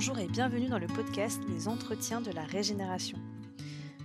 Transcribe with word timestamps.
Bonjour 0.00 0.20
et 0.20 0.28
bienvenue 0.28 0.68
dans 0.68 0.78
le 0.78 0.86
podcast 0.86 1.42
Les 1.48 1.66
Entretiens 1.66 2.20
de 2.20 2.30
la 2.30 2.44
Régénération. 2.44 3.18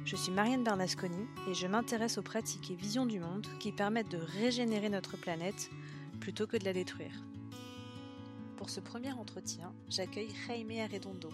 Je 0.06 0.16
suis 0.16 0.32
Marianne 0.32 0.64
Bernasconi 0.64 1.28
et 1.48 1.54
je 1.54 1.68
m'intéresse 1.68 2.18
aux 2.18 2.24
pratiques 2.24 2.72
et 2.72 2.76
visions 2.76 3.06
du 3.06 3.20
monde 3.20 3.46
qui 3.60 3.72
permettent 3.72 4.10
de 4.10 4.18
régénérer 4.18 4.90
notre 4.90 5.18
planète 5.18 5.70
plutôt 6.20 6.48
que 6.48 6.58
de 6.58 6.66
la 6.66 6.74
détruire. 6.74 7.24
Pour 8.58 8.72
ce 8.72 8.80
premier 8.80 9.12
entretien, 9.12 9.72
j'accueille 9.88 10.34
Jaime 10.48 10.72
Arredondo. 10.72 11.30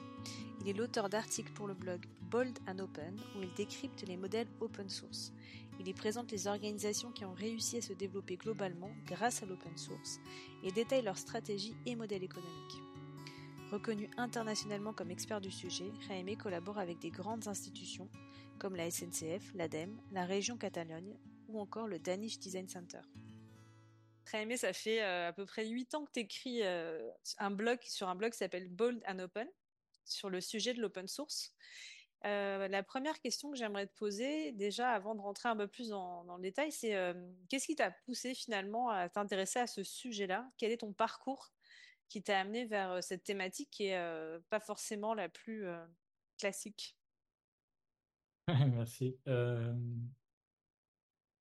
Il 0.60 0.68
est 0.68 0.74
l'auteur 0.74 1.08
d'articles 1.08 1.54
pour 1.54 1.68
le 1.68 1.74
blog 1.74 2.02
Bold 2.30 2.60
and 2.68 2.80
Open 2.80 3.16
où 3.38 3.42
il 3.42 3.54
décrypte 3.54 4.06
les 4.10 4.18
modèles 4.18 4.50
open 4.60 4.90
source. 4.90 5.32
Il 5.80 5.88
y 5.88 5.94
présente 5.94 6.34
les 6.34 6.48
organisations 6.48 7.14
qui 7.14 7.24
ont 7.24 7.34
réussi 7.34 7.78
à 7.78 7.82
se 7.82 7.94
développer 7.94 8.36
globalement 8.36 8.92
grâce 9.08 9.42
à 9.42 9.46
l'open 9.46 9.78
source 9.78 10.20
et 10.66 10.72
détaille 10.74 11.04
leurs 11.04 11.18
stratégies 11.18 11.78
et 11.86 11.96
modèles 11.96 12.26
économiques. 12.26 12.82
Reconnu 13.72 14.10
internationalement 14.18 14.94
comme 14.94 15.12
expert 15.12 15.42
du 15.42 15.52
sujet, 15.52 15.92
Jaime 16.08 16.36
collabore 16.36 16.80
avec 16.80 16.98
des 16.98 17.12
grandes 17.12 17.48
institutions 17.48 18.10
comme 18.58 18.76
la 18.76 18.90
SNCF, 18.90 19.54
l'ADEME, 19.54 20.02
la 20.12 20.26
région 20.26 20.58
Catalogne 20.58 21.16
ou 21.48 21.60
encore 21.60 21.88
le 21.88 22.00
Danish 22.00 22.40
Design 22.40 22.68
Center. 22.68 23.02
Jaime, 24.32 24.58
ça 24.58 24.74
fait 24.74 25.04
euh, 25.04 25.28
à 25.28 25.34
peu 25.34 25.46
près 25.46 25.68
8 25.68 25.94
ans 25.94 26.06
que 26.06 26.12
tu 26.12 26.22
écris 26.22 26.64
euh, 26.64 27.12
un 27.38 27.52
blog 27.52 27.78
sur 27.84 28.10
un 28.10 28.16
blog 28.16 28.32
qui 28.32 28.40
s'appelle 28.40 28.70
Bold 28.70 29.04
and 29.08 29.20
Open 29.20 29.48
sur 30.04 30.32
le 30.32 30.42
sujet 30.42 30.74
de 30.74 30.82
l'open 30.82 31.08
source. 31.08 31.54
Euh, 32.26 32.68
la 32.68 32.82
première 32.82 33.22
question 33.22 33.52
que 33.52 33.58
j'aimerais 33.58 33.86
te 33.86 33.96
poser, 33.96 34.52
déjà 34.52 34.90
avant 34.90 35.14
de 35.14 35.22
rentrer 35.22 35.48
un 35.48 35.56
peu 35.56 35.68
plus 35.68 35.90
dans, 35.90 36.24
dans 36.24 36.38
le 36.38 36.42
détail, 36.42 36.72
c'est 36.72 36.96
qu'est-ce 37.50 37.68
qui 37.68 37.76
t'a 37.76 37.92
poussé 37.92 38.34
finalement 38.34 38.90
à 38.90 39.10
t'intéresser 39.10 39.60
à 39.60 39.68
ce 39.68 39.84
sujet-là? 39.84 40.50
Quel 40.58 40.72
est 40.72 40.78
ton 40.78 40.92
parcours? 40.92 41.52
Qui 42.10 42.24
t'a 42.24 42.40
amené 42.40 42.66
vers 42.66 42.92
euh, 42.92 43.02
cette 43.02 43.24
thématique 43.24 43.70
qui 43.72 43.86
est 43.86 43.98
euh, 43.98 44.40
pas 44.50 44.60
forcément 44.60 45.14
la 45.14 45.30
plus 45.30 45.66
euh, 45.66 45.86
classique. 46.38 46.98
Merci. 48.74 49.18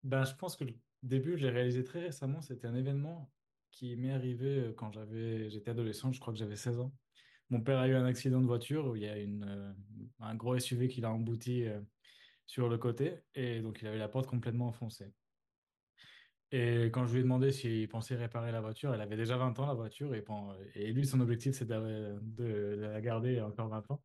ben, 0.05 0.25
je 0.25 0.35
pense 0.35 0.57
que 0.57 0.65
le 0.65 0.75
début, 1.03 1.37
je 1.37 1.47
l'ai 1.47 1.51
réalisé 1.51 1.83
très 1.83 2.01
récemment. 2.01 2.43
C'était 2.43 2.67
un 2.67 2.75
événement 2.75 3.33
qui 3.71 3.97
m'est 3.97 4.13
arrivé 4.13 4.75
quand 4.77 4.93
j'avais, 4.93 5.49
j'étais 5.51 5.71
adolescent, 5.71 6.13
je 6.13 6.21
crois 6.21 6.33
que 6.33 6.39
j'avais 6.39 6.57
16 6.57 6.81
ans. 6.81 6.93
Mon 7.51 7.63
père 7.63 7.79
a 7.79 7.89
eu 7.89 7.95
un 7.95 8.05
accident 8.05 8.41
de 8.41 8.47
voiture 8.47 8.87
où 8.87 8.97
il 8.97 9.03
y 9.03 9.09
a 9.09 9.17
une, 9.17 9.75
un 10.21 10.35
gros 10.35 10.59
SUV 10.59 10.89
qui 10.89 11.01
l'a 11.01 11.11
embouti 11.11 11.65
sur 12.45 12.69
le 12.69 12.77
côté 12.77 13.21
et 13.35 13.61
donc 13.61 13.81
il 13.81 13.89
avait 13.89 13.99
la 13.99 14.09
porte 14.09 14.27
complètement 14.27 14.69
enfoncée. 14.69 15.15
Et 16.51 16.87
quand 16.87 17.07
je 17.07 17.13
lui 17.13 17.21
ai 17.21 17.23
demandé 17.23 17.53
s'il 17.53 17.89
pensait 17.89 18.15
réparer 18.15 18.53
la 18.53 18.61
voiture, 18.61 18.95
elle 18.95 19.01
avait 19.03 19.17
déjà 19.17 19.37
20 19.37 19.59
ans, 19.59 19.67
la 19.67 19.75
voiture, 19.75 20.15
et, 20.15 20.93
lui, 20.93 21.07
son 21.07 21.21
objectif, 21.21 21.55
c'est 21.55 21.67
de, 21.67 22.77
la 22.81 23.01
garder 23.03 23.41
encore 23.41 23.69
20 23.69 23.91
ans. 23.91 24.03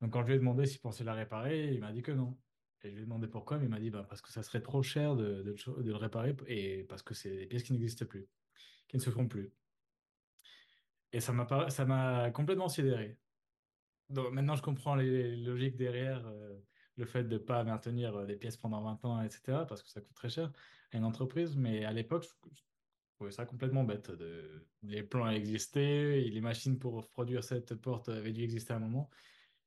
Donc 0.00 0.12
quand 0.12 0.22
je 0.22 0.28
lui 0.28 0.34
ai 0.34 0.38
demandé 0.38 0.66
s'il 0.66 0.80
pensait 0.80 1.04
la 1.04 1.14
réparer, 1.14 1.72
il 1.72 1.80
m'a 1.80 1.92
dit 1.92 2.02
que 2.02 2.12
non. 2.12 2.38
Et 2.82 2.90
je 2.90 2.94
lui 2.94 3.02
ai 3.02 3.04
demandé 3.04 3.28
pourquoi, 3.28 3.58
mais 3.58 3.66
il 3.66 3.70
m'a 3.70 3.80
dit 3.80 3.90
bah, 3.90 4.06
parce 4.08 4.22
que 4.22 4.30
ça 4.32 4.42
serait 4.42 4.62
trop 4.62 4.82
cher 4.82 5.14
de, 5.14 5.54
le 5.78 5.96
réparer, 5.96 6.34
et 6.46 6.84
parce 6.84 7.02
que 7.02 7.12
c'est 7.12 7.36
des 7.36 7.46
pièces 7.46 7.64
qui 7.64 7.72
n'existent 7.72 8.06
plus, 8.06 8.26
qui 8.88 8.96
ne 8.96 9.02
se 9.02 9.10
font 9.10 9.28
plus. 9.28 9.52
Et 11.12 11.20
ça 11.20 11.32
m'a 11.32 12.30
complètement 12.30 12.68
sidéré. 12.68 13.18
Maintenant, 14.08 14.56
je 14.56 14.62
comprends 14.62 14.94
les, 14.94 15.36
logiques 15.36 15.76
derrière. 15.76 16.26
Euh, 16.26 16.58
le 16.96 17.06
fait 17.06 17.24
de 17.24 17.34
ne 17.34 17.38
pas 17.38 17.64
maintenir 17.64 18.24
des 18.24 18.36
pièces 18.36 18.56
pendant 18.56 18.80
20 18.80 19.04
ans, 19.04 19.22
etc., 19.22 19.64
parce 19.68 19.82
que 19.82 19.88
ça 19.88 20.00
coûte 20.00 20.14
très 20.14 20.28
cher 20.28 20.52
une 20.98 21.04
entreprise. 21.04 21.56
Mais 21.56 21.84
à 21.84 21.92
l'époque, 21.92 22.24
je, 22.24 22.60
trouvais 23.16 23.30
ça 23.30 23.46
complètement 23.46 23.84
bête. 23.84 24.10
Les 24.82 25.02
plans 25.02 25.28
existaient, 25.28 26.20
les 26.20 26.40
machines 26.40 26.78
pour 26.78 27.08
produire 27.08 27.44
cette 27.44 27.74
porte 27.74 28.08
avaient 28.08 28.32
dû 28.32 28.42
exister 28.42 28.72
à 28.72 28.76
un 28.76 28.80
moment. 28.80 29.10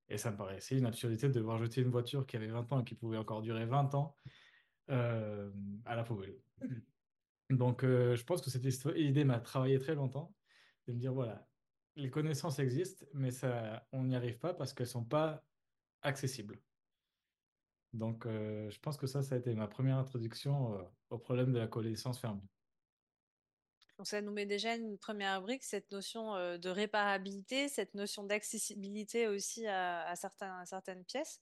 Et 0.09 0.17
ça 0.17 0.31
me 0.31 0.37
paraissait 0.37 0.77
une 0.77 0.85
absurdité 0.85 1.27
de 1.27 1.33
devoir 1.33 1.57
jeter 1.57 1.81
une 1.81 1.89
voiture 1.89 2.25
qui 2.25 2.37
avait 2.37 2.47
20 2.47 2.71
ans 2.71 2.81
et 2.81 2.83
qui 2.83 2.95
pouvait 2.95 3.17
encore 3.17 3.41
durer 3.41 3.65
20 3.65 3.93
ans 3.95 4.15
euh, 4.89 5.51
à 5.85 5.95
la 5.95 6.03
poubelle. 6.03 6.37
Donc, 7.49 7.83
euh, 7.83 8.15
je 8.15 8.23
pense 8.23 8.41
que 8.41 8.49
cette 8.49 8.65
idée 8.95 9.23
m'a 9.23 9.39
travaillé 9.39 9.79
très 9.79 9.95
longtemps, 9.95 10.33
de 10.87 10.93
me 10.93 10.99
dire, 10.99 11.13
voilà, 11.13 11.47
les 11.95 12.09
connaissances 12.09 12.59
existent, 12.59 13.05
mais 13.13 13.31
ça, 13.31 13.85
on 13.91 14.03
n'y 14.03 14.15
arrive 14.15 14.37
pas 14.37 14.53
parce 14.53 14.73
qu'elles 14.73 14.87
ne 14.87 14.91
sont 14.91 15.05
pas 15.05 15.43
accessibles. 16.01 16.59
Donc, 17.97 18.27
euh, 18.27 18.69
je 18.69 18.79
pense 18.79 18.95
que 18.95 19.07
ça, 19.07 19.23
ça 19.23 19.35
a 19.35 19.37
été 19.39 19.53
ma 19.55 19.67
première 19.67 19.97
introduction 19.97 20.75
euh, 20.75 20.83
au 21.09 21.17
problème 21.17 21.51
de 21.51 21.57
la 21.57 21.67
connaissance 21.67 22.19
fermée. 22.19 22.41
Donc, 23.97 24.05
ça 24.05 24.21
nous 24.21 24.31
met 24.31 24.45
déjà 24.45 24.75
une 24.75 24.99
première 24.99 25.41
brique, 25.41 25.63
cette 25.63 25.91
notion 25.91 26.35
euh, 26.35 26.59
de 26.59 26.69
réparabilité, 26.69 27.67
cette 27.67 27.95
notion 27.95 28.23
d'accessibilité 28.23 29.27
aussi 29.27 29.65
à, 29.65 30.13
certaines 30.15 31.03
pièces. 31.05 31.41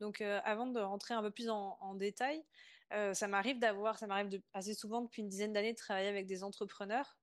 Donc, 0.00 0.20
avant 0.20 0.66
de 0.66 0.78
rentrer 0.78 1.14
un 1.14 1.22
peu 1.22 1.30
plus 1.30 1.48
en, 1.48 1.94
détail, 1.94 2.44
ça 2.90 3.28
m'arrive 3.28 3.58
d'avoir, 3.58 3.98
ça 3.98 4.06
m'arrive 4.06 4.42
assez 4.52 4.74
souvent 4.74 5.00
depuis 5.00 5.22
une 5.22 5.30
dizaine 5.30 5.54
d'années 5.54 5.72
de 5.72 5.78
travailler 5.78 6.08
avec 6.08 6.26
des 6.26 6.44
entrepreneurs. 6.44 7.16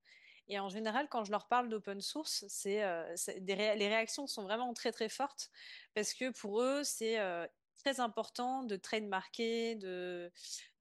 Et 0.48 0.58
en 0.60 0.70
général, 0.70 1.08
quand 1.08 1.24
je 1.24 1.30
leur 1.30 1.48
parle 1.48 1.70
d'open 1.70 2.02
source, 2.02 2.46
c'est, 2.48 2.84
les 3.42 3.88
réactions 3.88 4.26
sont 4.26 4.42
vraiment 4.42 4.74
très 4.74 4.92
très 4.92 5.08
fortes 5.08 5.52
parce 5.94 6.16
que 6.16 6.32
pour 6.32 6.64
eux, 6.64 6.84
c'est 6.84 7.20
très 7.84 8.00
important 8.00 8.64
de 8.64 8.76
trademarker, 8.78 9.76
de, 9.76 10.32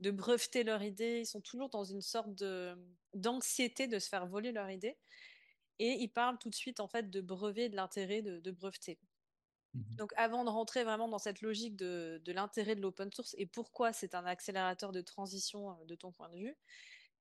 de 0.00 0.10
breveter 0.10 0.64
leur 0.64 0.82
idée. 0.82 1.20
Ils 1.20 1.26
sont 1.26 1.40
toujours 1.40 1.68
dans 1.70 1.84
une 1.84 2.00
sorte 2.02 2.34
de, 2.34 2.76
d'anxiété 3.14 3.88
de 3.88 3.98
se 3.98 4.08
faire 4.08 4.26
voler 4.26 4.52
leur 4.52 4.70
idée. 4.70 4.98
Et 5.78 5.92
ils 6.00 6.08
parlent 6.08 6.38
tout 6.38 6.50
de 6.50 6.54
suite 6.54 6.80
en 6.80 6.88
fait 6.88 7.10
de 7.10 7.20
brevet, 7.20 7.68
de 7.68 7.76
l'intérêt 7.76 8.22
de, 8.22 8.40
de 8.40 8.50
breveter. 8.50 9.00
Mhm. 9.74 9.96
Donc 9.96 10.12
avant 10.16 10.44
de 10.44 10.50
rentrer 10.50 10.84
vraiment 10.84 11.08
dans 11.08 11.18
cette 11.18 11.40
logique 11.42 11.76
de, 11.76 12.20
de 12.24 12.32
l'intérêt 12.32 12.76
de 12.76 12.80
l'open 12.82 13.10
source 13.12 13.34
et 13.38 13.46
pourquoi 13.46 13.92
c'est 13.92 14.14
un 14.14 14.24
accélérateur 14.26 14.92
de 14.92 15.00
transition 15.00 15.72
euh, 15.72 15.84
de 15.86 15.94
ton 15.94 16.12
point 16.12 16.28
de 16.30 16.36
vue, 16.38 16.56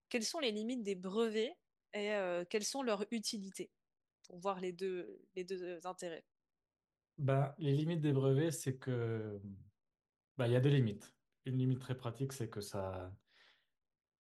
quelles 0.10 0.26
sont 0.26 0.40
les 0.40 0.52
limites 0.52 0.84
des 0.84 0.96
brevets 0.96 1.56
et 1.94 2.14
euh, 2.14 2.46
quelles 2.50 2.66
sont 2.66 2.84
leurs 2.84 3.06
utilités 3.12 3.72
pour 4.24 4.40
voir 4.40 4.60
les 4.62 4.74
deux, 4.74 5.26
les 5.36 5.44
deux 5.44 5.80
intérêts? 5.86 6.26
Ben, 7.18 7.54
Les 7.60 7.74
limites 7.74 8.02
des 8.02 8.14
brevets, 8.14 8.52
c'est 8.52 8.78
que 8.78 9.40
bah, 10.42 10.48
il 10.48 10.54
y 10.54 10.56
a 10.56 10.60
des 10.60 10.72
limites. 10.72 11.14
Une 11.46 11.60
limite 11.60 11.78
très 11.78 11.96
pratique, 11.96 12.34
c'est 12.34 12.50
que 12.50 12.62
ça, 12.62 13.14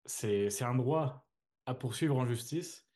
c'est, 0.05 0.61
un 0.61 0.75
droit 0.75 1.27
à 1.65 1.73
poursuivre 1.73 2.15
en 2.15 2.27
justice 2.27 2.87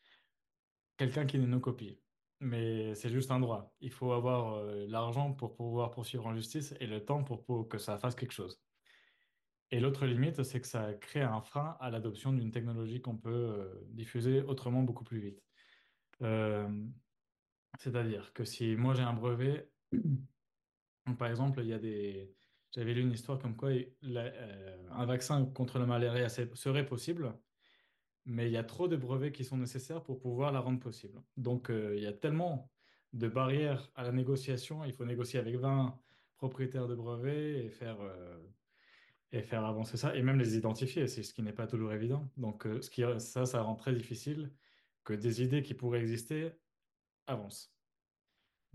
quelqu'un 0.95 1.25
qui 1.25 1.39
n'est 1.39 1.47
non 1.47 1.59
copie. 1.59 1.99
Mais 2.39 2.93
c'est 2.93 3.09
juste 3.09 3.31
un 3.31 3.39
droit. 3.39 3.73
Il 3.79 3.91
faut 3.91 4.13
avoir 4.13 4.57
euh, 4.57 4.85
l'argent 4.87 5.33
pour 5.33 5.55
pouvoir 5.55 5.89
poursuivre 5.89 6.27
en 6.27 6.35
justice 6.35 6.75
et 6.79 6.85
le 6.85 7.03
temps 7.03 7.23
pour, 7.23 7.67
que 7.67 7.79
ça 7.79 7.97
fasse 7.97 8.13
quelque 8.13 8.31
chose. 8.31 8.61
Et 9.71 9.79
l'autre 9.79 10.05
limite, 10.05 10.43
c'est 10.43 10.61
que 10.61 10.67
ça 10.67 10.93
crée 10.93 11.23
un 11.23 11.41
frein 11.41 11.77
à 11.79 11.89
l'adoption 11.89 12.31
d'une 12.31 12.51
technologie 12.51 13.01
qu'on 13.01 13.17
peut 13.17 13.31
euh, 13.31 13.73
diffuser 13.87 14.43
autrement 14.43 14.83
beaucoup 14.83 15.03
plus 15.03 15.19
vite. 15.19 15.43
Euh, 16.21 16.69
c'est-à-dire 17.79 18.33
que 18.33 18.45
si 18.45 18.75
moi 18.75 18.93
j'ai 18.93 19.01
un 19.01 19.13
brevet, 19.13 19.67
par 21.17 21.27
exemple, 21.27 21.61
il 21.61 21.69
y 21.69 21.73
a 21.73 21.79
des, 21.79 22.35
j'avais 22.75 22.93
lu 22.93 23.01
une 23.01 23.13
histoire 23.13 23.39
comme 23.39 23.55
quoi 23.55 23.69
euh, 23.69 24.87
un 24.91 25.05
vaccin 25.05 25.45
contre 25.45 25.79
la 25.79 25.85
malaria 25.85 26.27
serait 26.27 26.85
possible, 26.85 27.33
mais 28.25 28.47
il 28.47 28.51
y 28.51 28.57
a 28.57 28.65
trop 28.65 28.89
de 28.89 28.97
brevets 28.97 29.31
qui 29.31 29.45
sont 29.45 29.57
nécessaires 29.57 30.03
pour 30.03 30.19
pouvoir 30.19 30.51
la 30.51 30.59
rendre 30.59 30.79
possible. 30.79 31.21
Donc, 31.37 31.69
euh, 31.69 31.95
il 31.95 32.03
y 32.03 32.07
a 32.07 32.11
tellement 32.13 32.69
de 33.13 33.29
barrières 33.29 33.89
à 33.95 34.03
la 34.03 34.11
négociation. 34.11 34.83
Il 34.83 34.91
faut 34.91 35.05
négocier 35.05 35.39
avec 35.39 35.55
20 35.55 35.97
propriétaires 36.35 36.87
de 36.89 36.95
brevets 36.95 37.65
et 37.65 37.69
faire, 37.69 38.01
euh, 38.01 38.43
et 39.31 39.41
faire 39.41 39.63
avancer 39.63 39.95
ça, 39.95 40.13
et 40.13 40.21
même 40.21 40.37
les 40.37 40.57
identifier, 40.57 41.07
c'est 41.07 41.23
ce 41.23 41.33
qui 41.33 41.43
n'est 41.43 41.53
pas 41.53 41.67
toujours 41.67 41.93
évident. 41.93 42.29
Donc, 42.35 42.67
ça, 43.19 43.45
ça 43.45 43.61
rend 43.61 43.75
très 43.75 43.93
difficile 43.93 44.51
que 45.05 45.13
des 45.13 45.41
idées 45.41 45.63
qui 45.63 45.75
pourraient 45.75 46.01
exister 46.01 46.51
avancent. 47.27 47.74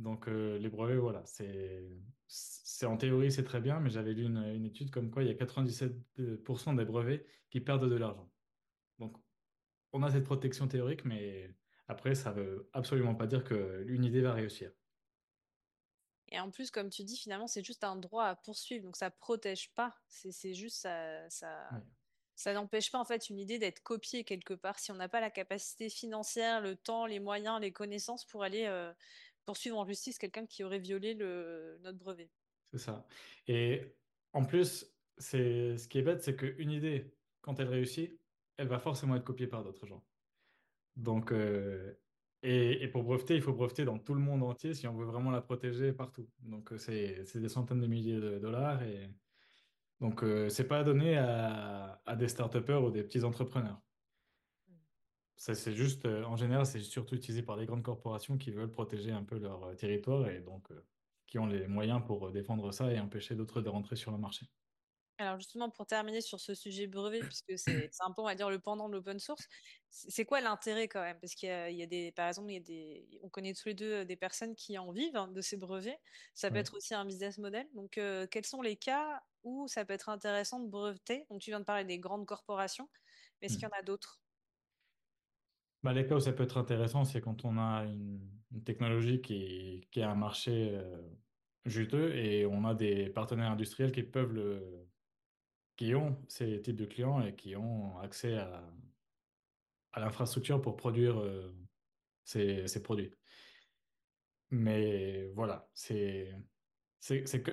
Donc, 0.00 0.26
les 0.28 0.68
brevets, 0.68 0.98
voilà, 0.98 1.22
c'est 1.26 1.84
c'est 2.26 2.86
en 2.86 2.96
théorie, 2.96 3.30
c'est 3.30 3.44
très 3.44 3.60
bien, 3.60 3.80
mais 3.80 3.90
j'avais 3.90 4.14
lu 4.14 4.24
une, 4.24 4.64
étude 4.64 4.90
comme 4.90 5.10
quoi 5.10 5.22
il 5.22 5.28
y 5.28 5.30
a 5.30 5.34
97% 5.34 6.76
des 6.76 6.84
brevets 6.84 7.26
qui 7.50 7.60
perdent 7.60 7.90
de 7.90 7.96
l'argent. 7.96 8.30
Donc, 8.98 9.16
on 9.92 10.02
a 10.02 10.10
cette 10.10 10.24
protection 10.24 10.66
théorique, 10.68 11.04
mais 11.04 11.54
après, 11.88 12.14
ça 12.14 12.30
veut 12.30 12.70
absolument 12.72 13.14
pas 13.14 13.26
dire 13.26 13.44
qu'une 13.44 14.04
idée 14.04 14.22
va 14.22 14.32
réussir. 14.32 14.70
Et 16.28 16.40
en 16.40 16.50
plus, 16.50 16.70
comme 16.70 16.88
tu 16.88 17.02
dis, 17.02 17.16
finalement, 17.16 17.48
c'est 17.48 17.64
juste 17.64 17.84
un 17.84 17.96
droit 17.96 18.24
à 18.24 18.36
poursuivre, 18.36 18.84
donc 18.84 18.96
ça 18.96 19.10
protège 19.10 19.74
pas. 19.74 19.94
C'est 20.06 20.54
juste 20.54 20.76
ça, 20.76 21.28
ça, 21.28 21.68
ça 22.36 22.54
n'empêche 22.54 22.90
pas 22.90 22.98
en 22.98 23.04
fait 23.04 23.28
une 23.28 23.38
idée 23.38 23.58
d'être 23.58 23.82
copiée 23.82 24.24
quelque 24.24 24.54
part. 24.54 24.78
Si 24.78 24.90
on 24.90 24.94
n'a 24.94 25.10
pas 25.10 25.20
la 25.20 25.30
capacité 25.30 25.90
financière, 25.90 26.62
le 26.62 26.76
temps, 26.76 27.04
les 27.04 27.20
moyens, 27.20 27.60
les 27.60 27.72
connaissances 27.72 28.24
pour 28.24 28.42
aller 28.42 28.64
euh, 28.64 28.92
poursuivre 29.50 29.78
en 29.78 29.84
justice 29.84 30.16
quelqu'un 30.16 30.46
qui 30.46 30.62
aurait 30.62 30.78
violé 30.78 31.16
notre 31.82 31.98
brevet. 31.98 32.30
C'est 32.70 32.78
ça. 32.78 33.04
Et 33.48 33.82
en 34.32 34.44
plus, 34.44 34.86
c'est 35.18 35.76
ce 35.76 35.88
qui 35.88 35.98
est 35.98 36.02
bête, 36.02 36.22
c'est 36.22 36.36
qu'une 36.36 36.70
idée, 36.70 37.12
quand 37.40 37.58
elle 37.58 37.66
réussit, 37.68 38.16
elle 38.56 38.68
va 38.68 38.78
forcément 38.78 39.16
être 39.16 39.24
copiée 39.24 39.48
par 39.48 39.64
d'autres 39.64 39.86
gens. 39.86 40.04
Donc, 40.94 41.32
euh, 41.32 41.92
Et, 42.42 42.88
pour 42.92 43.02
breveter, 43.02 43.34
il 43.34 43.42
faut 43.42 43.52
breveter 43.52 43.84
dans 43.84 43.98
tout 43.98 44.14
le 44.14 44.20
monde 44.20 44.42
entier 44.44 44.72
si 44.72 44.86
on 44.86 44.94
veut 44.94 45.04
vraiment 45.04 45.32
la 45.32 45.40
protéger 45.40 45.92
partout. 45.92 46.28
Donc, 46.38 46.72
euh, 46.72 46.78
c'est 46.78 47.40
des 47.40 47.48
centaines 47.48 47.80
de 47.80 47.88
milliers 47.88 48.20
de 48.20 48.38
dollars. 48.38 48.82
Et 48.84 49.10
donc, 50.00 50.22
euh, 50.22 50.48
c'est 50.48 50.68
pas 50.68 50.84
donné 50.84 51.16
à, 51.18 52.00
à 52.06 52.16
des 52.16 52.28
start-upers 52.28 52.82
ou 52.84 52.90
des 52.90 53.02
petits 53.02 53.24
entrepreneurs. 53.24 53.80
C'est 55.42 55.72
juste, 55.74 56.04
euh, 56.04 56.22
en 56.24 56.36
général, 56.36 56.66
c'est 56.66 56.80
surtout 56.80 57.14
utilisé 57.16 57.42
par 57.42 57.56
des 57.56 57.64
grandes 57.66 57.82
corporations 57.82 58.36
qui 58.38 58.50
veulent 58.52 58.70
protéger 58.70 59.10
un 59.10 59.24
peu 59.24 59.38
leur 59.38 59.64
euh, 59.64 59.74
territoire 59.74 60.28
et 60.28 60.40
donc 60.40 60.70
euh, 60.70 60.86
qui 61.26 61.38
ont 61.38 61.46
les 61.46 61.66
moyens 61.66 62.04
pour 62.04 62.30
défendre 62.30 62.70
ça 62.72 62.92
et 62.92 63.00
empêcher 63.00 63.34
d'autres 63.34 63.60
de 63.62 63.68
rentrer 63.70 63.96
sur 63.96 64.12
le 64.12 64.18
marché. 64.18 64.46
Alors 65.18 65.36
justement, 65.38 65.68
pour 65.70 65.86
terminer 65.86 66.22
sur 66.22 66.40
ce 66.40 66.54
sujet 66.54 66.86
brevet, 66.86 67.24
puisque 67.24 67.58
c'est 67.58 67.90
un 68.00 68.10
peu, 68.12 68.22
on 68.22 68.24
va 68.24 68.34
dire, 68.34 68.48
le 68.48 68.58
pendant 68.58 68.88
de 68.88 68.94
l'open 68.94 69.18
source, 69.18 69.48
c'est 69.90 70.24
quoi 70.24 70.40
l'intérêt 70.40 70.88
quand 70.88 71.02
même? 71.02 71.20
Parce 71.20 71.34
qu'il 71.34 71.50
y 71.50 71.52
a, 71.52 71.68
il 71.70 71.76
y 71.76 71.82
a 71.82 71.86
des, 71.86 72.10
par 72.12 72.26
exemple, 72.28 72.50
il 72.50 72.54
y 72.54 72.56
a 72.56 72.60
des, 72.60 73.20
on 73.22 73.28
connaît 73.28 73.52
tous 73.52 73.68
les 73.68 73.74
deux 73.74 74.06
des 74.06 74.16
personnes 74.16 74.54
qui 74.56 74.78
en 74.78 74.92
vivent 74.92 75.16
hein, 75.16 75.28
de 75.28 75.40
ces 75.42 75.58
brevets. 75.58 76.00
Ça 76.34 76.50
peut 76.50 76.56
Ouais. 76.56 76.60
être 76.60 76.74
aussi 76.74 76.94
un 76.94 77.04
business 77.04 77.36
model. 77.36 77.68
Donc, 77.74 77.98
euh, 77.98 78.26
quels 78.30 78.46
sont 78.46 78.62
les 78.62 78.76
cas 78.76 79.22
où 79.42 79.68
ça 79.68 79.84
peut 79.84 79.92
être 79.92 80.08
intéressant 80.08 80.58
de 80.60 80.68
breveter? 80.70 81.26
Donc, 81.28 81.42
tu 81.42 81.50
viens 81.50 81.60
de 81.60 81.64
parler 81.66 81.84
des 81.84 81.98
grandes 81.98 82.24
corporations, 82.26 82.88
mais 83.42 83.46
est-ce 83.46 83.58
qu'il 83.58 83.68
y 83.68 83.70
en 83.74 83.78
a 83.78 83.82
d'autres? 83.82 84.19
Bah, 85.82 85.92
les 85.92 86.06
cas 86.06 86.16
où 86.16 86.20
ça 86.20 86.32
peut 86.32 86.42
être 86.42 86.58
intéressant, 86.58 87.04
c'est 87.04 87.20
quand 87.20 87.44
on 87.44 87.58
a 87.58 87.84
une, 87.84 88.20
technologie 88.64 89.20
qui, 89.20 89.86
qui 89.92 90.02
a 90.02 90.10
un 90.10 90.16
marché 90.16 90.70
euh, 90.72 91.00
juteux 91.64 92.14
et 92.16 92.46
on 92.46 92.64
a 92.64 92.74
des 92.74 93.08
partenaires 93.08 93.52
industriels 93.52 93.92
qui 93.92 94.02
peuvent 94.02 94.32
le, 94.32 94.88
qui 95.76 95.94
ont 95.94 96.20
ces 96.28 96.60
types 96.60 96.76
de 96.76 96.84
clients 96.84 97.22
et 97.22 97.34
qui 97.34 97.54
ont 97.54 97.98
accès 98.00 98.36
à, 98.36 98.68
à 99.92 100.00
l'infrastructure 100.00 100.60
pour 100.60 100.76
produire 100.76 101.20
euh, 101.20 101.54
ces, 102.24 102.66
ces 102.66 102.82
produits. 102.82 103.12
Mais 104.50 105.28
voilà, 105.34 105.68
c'est, 105.72 106.34
c'est, 106.98 107.42
que 107.42 107.52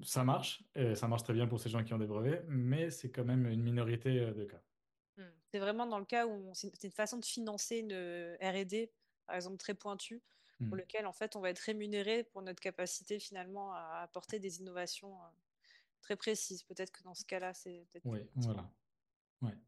ça 0.00 0.24
marche, 0.24 0.64
et 0.74 0.94
ça 0.94 1.06
marche 1.08 1.22
très 1.22 1.32
bien 1.32 1.46
pour 1.46 1.60
ces 1.60 1.68
gens 1.68 1.84
qui 1.84 1.94
ont 1.94 1.98
des 1.98 2.06
brevets, 2.06 2.44
mais 2.48 2.90
c'est 2.90 3.10
quand 3.10 3.24
même 3.24 3.46
une 3.46 3.62
minorité 3.62 4.20
euh, 4.20 4.34
de 4.34 4.44
cas. 4.44 4.60
C'est 5.52 5.58
vraiment 5.58 5.86
dans 5.86 5.98
le 5.98 6.06
cas 6.06 6.26
où 6.26 6.50
c'est 6.54 6.82
une 6.82 6.92
façon 6.92 7.18
de 7.18 7.24
financer 7.26 7.76
une 7.76 7.92
R&D, 8.40 8.90
par 9.26 9.36
exemple, 9.36 9.58
très 9.58 9.74
pointue, 9.74 10.22
pour 10.56 10.76
Hmm. 10.76 10.80
lequel, 10.80 11.06
en 11.06 11.12
fait, 11.12 11.36
on 11.36 11.40
va 11.40 11.50
être 11.50 11.58
rémunéré 11.58 12.24
pour 12.24 12.40
notre 12.40 12.60
capacité, 12.60 13.18
finalement, 13.18 13.74
à 13.74 14.00
apporter 14.02 14.38
des 14.38 14.60
innovations 14.60 15.14
euh, 15.20 15.26
très 16.00 16.16
précises. 16.16 16.62
Peut-être 16.62 16.90
que 16.90 17.02
dans 17.02 17.14
ce 17.14 17.26
cas-là, 17.26 17.52
c'est 17.52 17.86
peut-être 17.92 18.06
Oui, 18.06 18.20
voilà. 18.36 18.70
Ouais. 19.42 19.58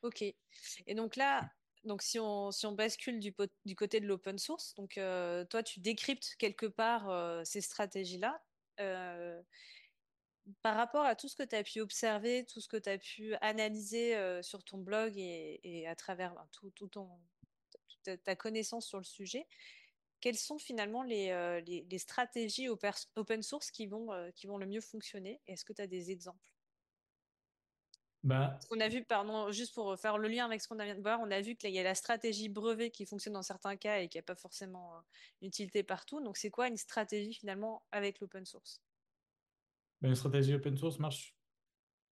Ok. 0.00 0.22
Et 0.22 0.94
donc 0.94 1.16
là, 1.16 1.50
donc 1.84 2.00
si 2.00 2.18
on, 2.18 2.50
si 2.50 2.64
on 2.64 2.72
bascule 2.72 3.20
du, 3.20 3.34
côté 3.34 4.00
de 4.00 4.06
l'open 4.06 4.38
source, 4.38 4.74
donc 4.74 4.96
euh, 4.96 5.44
toi, 5.44 5.62
tu 5.62 5.80
décryptes 5.80 6.36
quelque 6.38 6.66
part 6.66 7.10
euh, 7.10 7.42
ces 7.44 7.60
stratégies-là. 7.60 8.42
Euh, 8.80 9.42
par 10.62 10.76
rapport 10.76 11.04
à 11.04 11.16
tout 11.16 11.28
ce 11.28 11.36
que 11.36 11.42
tu 11.42 11.54
as 11.56 11.64
pu 11.64 11.80
observer, 11.80 12.44
tout 12.46 12.60
ce 12.60 12.68
que 12.68 12.76
tu 12.76 12.88
as 12.90 12.98
pu 12.98 13.34
analyser 13.36 14.16
euh, 14.16 14.42
sur 14.42 14.64
ton 14.64 14.78
blog 14.78 15.14
et, 15.16 15.60
et 15.64 15.86
à 15.88 15.96
travers 15.96 16.34
ben, 16.34 16.46
tout, 16.52 16.70
tout 16.70 16.88
ton, 16.88 17.08
toute 17.88 18.22
ta 18.22 18.36
connaissance 18.36 18.86
sur 18.86 18.98
le 18.98 19.04
sujet, 19.04 19.46
quelles 20.20 20.38
sont 20.38 20.58
finalement 20.58 21.02
les, 21.02 21.30
euh, 21.30 21.60
les, 21.60 21.86
les 21.90 21.98
stratégies 21.98 22.68
open 22.68 23.42
source 23.42 23.70
qui 23.70 23.86
vont, 23.86 24.12
euh, 24.12 24.30
qui 24.32 24.46
vont 24.46 24.58
le 24.58 24.66
mieux 24.66 24.80
fonctionner? 24.80 25.42
Est-ce 25.46 25.64
que 25.64 25.72
tu 25.72 25.82
as 25.82 25.86
des 25.86 26.10
exemples? 26.10 26.50
Bah, 28.22 28.58
On 28.70 28.80
a 28.80 28.88
vu, 28.88 29.04
pardon, 29.04 29.50
juste 29.52 29.74
pour 29.74 29.98
faire 29.98 30.18
le 30.18 30.28
lien 30.28 30.44
avec 30.46 30.60
ce 30.60 30.68
qu'on 30.68 30.76
vient 30.76 30.94
de 30.94 31.00
voir, 31.00 31.20
on 31.20 31.30
a 31.30 31.40
vu 31.40 31.56
qu'il 31.56 31.70
y 31.70 31.78
a 31.78 31.82
la 31.82 31.94
stratégie 31.94 32.48
brevet 32.48 32.90
qui 32.90 33.06
fonctionne 33.06 33.34
dans 33.34 33.42
certains 33.42 33.76
cas 33.76 34.00
et 34.00 34.08
qui 34.08 34.18
n'a 34.18 34.22
pas 34.22 34.34
forcément 34.34 35.02
une 35.42 35.48
utilité 35.48 35.82
partout. 35.82 36.20
Donc, 36.22 36.36
c'est 36.36 36.50
quoi 36.50 36.68
une 36.68 36.76
stratégie 36.76 37.34
finalement 37.34 37.86
avec 37.92 38.20
l'open 38.20 38.44
source? 38.46 38.82
Une 40.08 40.14
stratégie 40.14 40.54
open 40.54 40.76
source 40.76 40.98
marche 40.98 41.36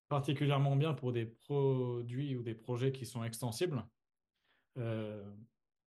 particulièrement 0.08 0.76
bien 0.76 0.94
pour 0.94 1.14
des 1.14 1.26
produits 1.26 2.36
ou 2.36 2.44
des 2.44 2.54
projets 2.54 2.92
qui 2.92 3.06
sont 3.06 3.24
extensibles 3.24 3.86
euh, 4.78 5.24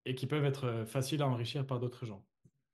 et 0.04 0.14
qui 0.14 0.26
peuvent 0.26 0.44
être 0.44 0.64
euh, 0.64 0.86
faciles 0.86 1.22
à 1.22 1.28
enrichir 1.28 1.66
par 1.66 1.78
d'autres 1.78 2.06
gens. 2.06 2.26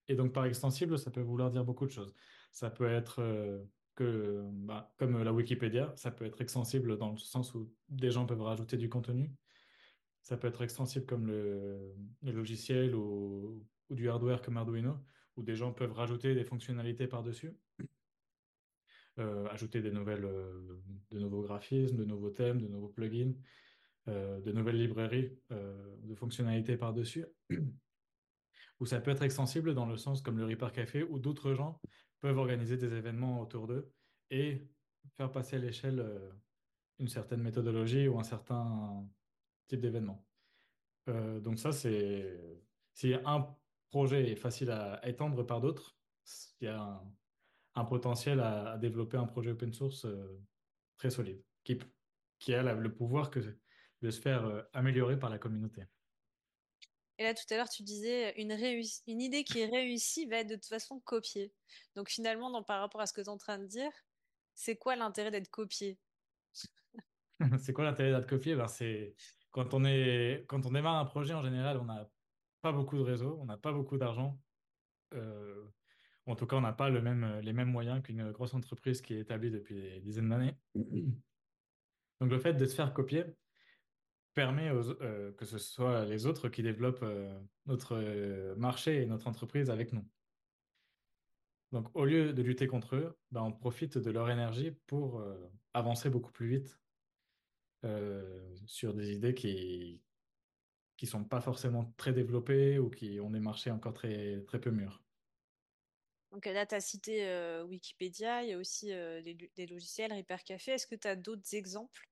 Et 0.09 0.15
donc, 0.15 0.33
par 0.33 0.45
extensible, 0.45 0.99
ça 0.99 1.11
peut 1.11 1.21
vouloir 1.21 1.51
dire 1.51 1.65
beaucoup 1.65 1.87
de 1.87 1.91
choses. 1.91 2.15
Ça 2.53 2.71
peut 2.71 2.89
être 2.89 3.21
euh, 3.21 3.65
bah, 4.53 4.95
comme 4.97 5.23
la 5.23 5.33
Wikipédia, 5.33 5.93
ça 5.97 6.11
peut 6.11 6.25
être 6.25 6.41
extensible 6.41 6.97
dans 6.97 7.11
le 7.11 7.19
sens 7.19 7.55
où 7.55 7.73
des 7.89 8.11
gens 8.11 8.27
peuvent 8.27 8.43
rajouter 8.43 8.77
du 8.77 8.89
contenu. 8.89 9.33
Ça 10.23 10.37
peut 10.37 10.49
être 10.49 10.63
extensible 10.63 11.07
comme 11.07 11.27
le, 11.27 11.95
logiciel 12.23 12.95
ou, 12.95 13.67
ou 13.89 13.95
du 13.95 14.09
hardware 14.09 14.41
comme 14.41 14.57
Arduino, 14.57 14.97
où 15.37 15.43
des 15.43 15.57
gens 15.57 15.73
peuvent 15.73 15.93
rajouter 15.93 16.35
des 16.35 16.45
fonctionnalités 16.45 17.07
par-dessus, 17.07 17.57
ajouter 19.51 19.83
des 19.83 19.91
nouvelles, 19.91 20.25
euh, 20.25 20.81
de 21.11 21.19
nouveaux 21.19 21.43
graphismes, 21.43 21.97
de 21.97 22.05
nouveaux 22.05 22.31
thèmes, 22.31 22.61
de 22.61 22.69
nouveaux 22.69 22.89
plugins, 22.89 23.35
euh, 24.09 24.41
de 24.41 24.51
nouvelles 24.53 24.79
librairies 24.79 25.39
euh, 25.53 25.97
de 26.03 26.15
fonctionnalités 26.15 26.77
par-dessus. 26.77 27.27
Ou 28.81 28.87
ça 28.87 28.99
peut 29.01 29.11
être 29.11 29.23
extensible 29.23 29.75
dans 29.75 29.85
le 29.85 29.99
sens 29.99 30.23
comme 30.23 30.39
le 30.39 30.47
Reaper 30.47 30.73
Café, 30.73 31.03
où 31.03 31.19
d'autres 31.19 31.53
gens 31.53 31.79
peuvent 32.21 32.39
organiser 32.39 32.79
des 32.79 32.93
événements 32.95 33.41
autour 33.41 33.67
d'eux 33.67 33.93
et 34.31 34.67
faire 35.19 35.31
passer 35.31 35.57
à 35.57 35.59
l'échelle 35.59 36.01
euh, 36.01 36.31
une 36.99 37.09
certaine 37.09 37.43
méthodologie 37.43 38.09
ou 38.09 38.19
un 38.19 38.25
certain 38.25 39.07
type 39.69 39.81
d'événement. 39.81 40.27
Euh, 41.09 41.39
donc 41.41 41.59
ça, 41.59 41.73
c'est 41.73 42.39
si 42.95 43.15
un 43.25 43.55
projet 43.91 44.31
est 44.31 44.37
facile 44.37 44.71
à 44.71 45.07
étendre 45.07 45.45
par 45.45 45.61
d'autres, 45.61 45.99
il 46.61 46.65
y 46.65 46.69
a 46.69 46.81
un, 46.83 47.13
un 47.81 47.85
potentiel 47.87 48.41
à, 48.41 48.73
à 48.73 48.79
développer 48.79 49.17
un 49.19 49.27
projet 49.27 49.53
open 49.53 49.73
source 49.73 50.05
euh, 50.07 50.41
très 50.99 51.11
solide, 51.11 51.45
qui, 51.65 51.79
qui 52.39 52.55
a 52.55 52.63
la- 52.63 52.75
le 52.75 52.95
pouvoir 52.95 53.31
que, 53.31 53.41
de 54.03 54.11
se 54.11 54.21
faire 54.21 54.45
euh, 54.47 54.63
améliorer 54.75 55.19
par 55.19 55.31
la 55.31 55.39
communauté. 55.39 55.85
Et 57.19 57.25
là, 57.25 57.35
tout 57.35 57.45
à 57.51 57.57
l'heure, 57.57 57.69
tu 57.69 57.83
disais 57.83 58.35
une, 58.41 58.53
réuss- 58.53 59.03
une 59.07 59.21
idée 59.21 59.45
qui 59.45 59.61
est 59.61 59.67
réussie 59.67 60.27
va 60.27 60.39
être 60.39 60.49
de 60.49 60.55
toute 60.57 60.67
façon 60.67 61.01
copiée. 61.01 61.55
Donc, 61.95 62.09
finalement, 62.09 62.51
dans- 62.51 62.63
par 62.65 62.81
rapport 62.81 63.01
à 63.01 63.07
ce 63.07 63.13
que 63.13 63.21
tu 63.21 63.27
es 63.27 63.29
en 63.31 63.37
train 63.39 63.59
de 63.59 63.67
dire, 63.67 63.93
c'est 64.55 64.77
quoi 64.77 64.97
l'intérêt 64.97 65.31
d'être 65.31 65.51
copié? 65.51 66.01
C'est 67.59 67.73
quoi 67.73 67.85
l'intérêt 67.85 68.13
d'être 68.13 68.29
copié? 68.29 68.55
Ben, 68.57 68.69
c'est 68.69 69.15
quand 69.51 69.75
on 69.75 69.85
est, 69.85 70.45
quand 70.49 70.65
on 70.67 70.71
démarre 70.71 70.97
un 70.97 71.05
projet, 71.05 71.35
en 71.35 71.43
général, 71.43 71.79
on 71.79 71.85
n'a 71.85 72.11
pas 72.63 72.73
beaucoup 72.73 72.97
de 72.97 73.03
réseau, 73.03 73.39
on 73.41 73.47
n'a 73.47 73.57
pas 73.59 73.73
beaucoup 73.73 73.97
d'argent. 73.99 74.43
Euh, 75.15 75.71
en 76.31 76.37
tout 76.37 76.47
cas, 76.47 76.57
on 76.57 76.61
n'a 76.61 76.73
pas 76.73 76.89
le 76.91 77.03
même, 77.03 77.41
les 77.41 77.53
mêmes 77.53 77.71
moyens 77.71 78.03
qu'une 78.03 78.31
grosse 78.33 78.55
entreprise 78.55 79.03
qui 79.03 79.15
est 79.15 79.21
établie 79.21 79.51
depuis 79.51 79.75
des 79.75 80.01
dizaines 80.01 80.29
d'années. 80.29 80.57
Donc, 82.21 82.31
le 82.31 82.39
fait 82.39 82.55
de 82.55 82.65
se 82.67 82.75
faire 82.75 82.93
copier 82.93 83.25
permet 84.35 84.71
aux- 84.71 85.03
euh, 85.03 85.33
que 85.33 85.45
ce 85.45 85.59
soit 85.59 86.05
les 86.05 86.27
autres 86.27 86.49
qui 86.49 86.63
développent 86.63 87.03
euh, 87.03 87.39
notre 87.67 87.97
euh, 87.97 88.55
marché 88.57 89.03
et 89.03 89.07
notre 89.07 89.27
entreprise 89.27 89.71
avec 89.71 89.93
nous. 89.93 90.09
Donc, 91.73 91.89
au 91.95 92.05
lieu 92.05 92.33
de 92.33 92.43
lutter 92.43 92.67
contre 92.67 92.97
eux, 92.97 93.19
ben, 93.31 93.43
on 93.43 93.53
profite 93.53 93.99
de 93.99 94.11
leur 94.11 94.31
énergie 94.31 94.73
pour 94.87 95.21
euh, 95.21 95.37
avancer 95.73 96.11
beaucoup 96.11 96.33
plus 96.33 96.49
vite 96.49 96.81
sur 98.67 98.93
des 98.93 99.13
idées 99.15 99.33
qui 99.35 100.03
qui 100.99 101.07
sont 101.07 101.25
pas 101.25 101.41
forcément 101.41 101.95
très 101.97 102.13
développées 102.13 102.79
ou 102.79 102.91
qui 102.91 103.21
ont 103.21 103.31
des 103.31 103.41
marchés 103.41 103.71
encore 103.71 103.95
très, 103.95 104.43
très 104.43 104.61
peu 104.61 104.71
mûrs. 104.71 105.03
Donc 106.33 106.47
là, 106.47 106.65
tu 106.65 106.75
as 106.75 106.81
cité 106.81 107.27
euh, 107.27 107.65
Wikipédia, 107.65 108.45
il 108.45 108.51
y 108.51 108.53
a 108.53 108.59
aussi 108.59 108.93
euh, 108.93 109.21
des, 109.23 109.35
des 109.35 109.67
logiciels, 109.67 110.13
Hypercafé. 110.13 110.73
Est-ce 110.73 110.87
que 110.87 110.95
tu 110.95 111.09
as 111.09 111.17
d'autres 111.17 111.55
exemples 111.55 112.09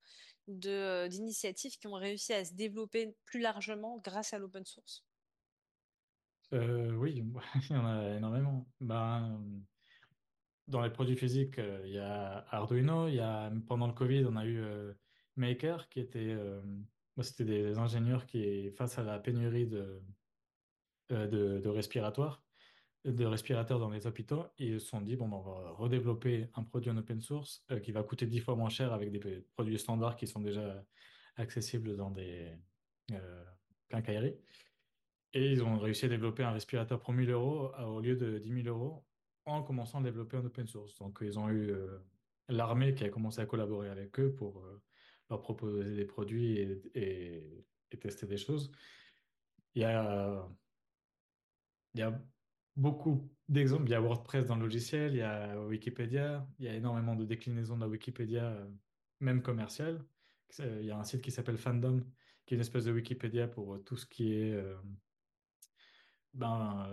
euh, 0.66 1.08
d'initiatives 1.08 1.78
qui 1.78 1.86
ont 1.86 1.94
réussi 1.94 2.32
à 2.32 2.44
se 2.44 2.54
développer 2.54 3.14
plus 3.24 3.40
largement 3.40 3.98
grâce 3.98 4.32
à 4.32 4.38
l'open 4.38 4.64
source? 4.64 5.04
Euh, 6.52 6.92
oui, 6.94 7.22
il 7.70 7.72
y 7.72 7.76
en 7.76 7.86
a 7.86 8.16
énormément. 8.16 8.66
Ben, 8.80 9.40
dans 10.66 10.82
les 10.82 10.90
produits 10.90 11.16
physiques, 11.16 11.58
euh, 11.58 11.82
il 11.84 11.92
y 11.92 11.98
a 11.98 12.44
Arduino, 12.50 13.08
il 13.08 13.14
y 13.14 13.20
a, 13.20 13.52
pendant 13.66 13.86
le 13.86 13.92
Covid, 13.92 14.24
on 14.26 14.36
a 14.36 14.44
eu 14.44 14.58
euh, 14.60 14.92
Maker, 15.36 15.88
qui 15.88 16.00
était, 16.00 16.30
euh, 16.30 16.62
des 17.40 17.78
ingénieurs 17.78 18.26
qui, 18.26 18.70
face 18.72 18.98
à 18.98 19.02
la 19.02 19.18
pénurie 19.18 19.68
euh, 19.72 20.00
de 21.08 21.68
respiratoires, 21.68 22.42
de 23.04 23.24
respirateurs 23.24 23.78
dans 23.78 23.90
les 23.90 24.06
hôpitaux, 24.06 24.44
ils 24.58 24.80
se 24.80 24.86
sont 24.86 25.00
dit, 25.00 25.16
bon, 25.16 25.28
ben, 25.28 25.36
on 25.36 25.42
va 25.42 25.70
redévelopper 25.70 26.48
un 26.54 26.62
produit 26.64 26.90
en 26.90 26.96
open 26.96 27.20
source 27.20 27.64
euh, 27.70 27.80
qui 27.80 27.92
va 27.92 28.02
coûter 28.02 28.26
dix 28.26 28.40
fois 28.40 28.56
moins 28.56 28.68
cher 28.68 28.92
avec 28.92 29.10
des 29.10 29.20
produits 29.54 29.78
standards 29.78 30.16
qui 30.16 30.26
sont 30.26 30.40
déjà 30.40 30.84
accessibles 31.36 31.96
dans 31.96 32.10
des 32.10 32.52
euh, 33.12 33.44
quincailleries. 33.88 34.36
Et 35.32 35.52
ils 35.52 35.62
ont 35.62 35.78
réussi 35.78 36.06
à 36.06 36.08
développer 36.08 36.42
un 36.42 36.52
respirateur 36.52 37.00
pour 37.00 37.12
1000 37.12 37.30
euros 37.30 37.72
euh, 37.78 37.84
au 37.84 38.00
lieu 38.00 38.16
de 38.16 38.38
dix 38.38 38.52
mille 38.52 38.68
euros 38.68 39.04
en 39.44 39.62
commençant 39.62 40.00
à 40.00 40.02
développer 40.02 40.36
en 40.36 40.44
open 40.44 40.66
source. 40.66 40.98
Donc, 40.98 41.18
ils 41.22 41.38
ont 41.38 41.48
eu 41.48 41.70
euh, 41.70 41.98
l'armée 42.48 42.94
qui 42.94 43.04
a 43.04 43.08
commencé 43.08 43.40
à 43.40 43.46
collaborer 43.46 43.88
avec 43.88 44.18
eux 44.20 44.34
pour 44.34 44.62
leur 45.30 45.40
proposer 45.40 45.84
des 45.94 46.04
produits 46.04 46.58
et, 46.94 47.64
tester 48.00 48.26
des 48.26 48.36
choses. 48.36 48.70
Il 49.74 49.82
y 49.82 49.84
a 49.84 50.48
beaucoup 52.78 53.30
d'exemples. 53.48 53.86
Il 53.86 53.90
y 53.90 53.94
a 53.94 54.00
WordPress 54.00 54.46
dans 54.46 54.56
le 54.56 54.62
logiciel, 54.62 55.12
il 55.12 55.18
y 55.18 55.22
a 55.22 55.60
Wikipédia, 55.60 56.48
il 56.58 56.64
y 56.64 56.68
a 56.68 56.74
énormément 56.74 57.16
de 57.16 57.24
déclinaisons 57.26 57.76
de 57.76 57.82
la 57.82 57.88
Wikipédia, 57.88 58.44
euh, 58.44 58.70
même 59.20 59.42
commerciale. 59.42 60.04
Euh, 60.60 60.78
Il 60.80 60.86
y 60.86 60.90
a 60.90 60.98
un 60.98 61.04
site 61.04 61.20
qui 61.20 61.30
s'appelle 61.30 61.58
Fandom, 61.58 62.04
qui 62.46 62.54
est 62.54 62.56
une 62.56 62.62
espèce 62.62 62.84
de 62.84 62.92
Wikipédia 62.92 63.48
pour 63.48 63.74
euh, 63.74 63.78
tout 63.80 63.96
ce 63.96 64.06
qui 64.06 64.32
est 64.32 64.56
ben, 66.32 66.90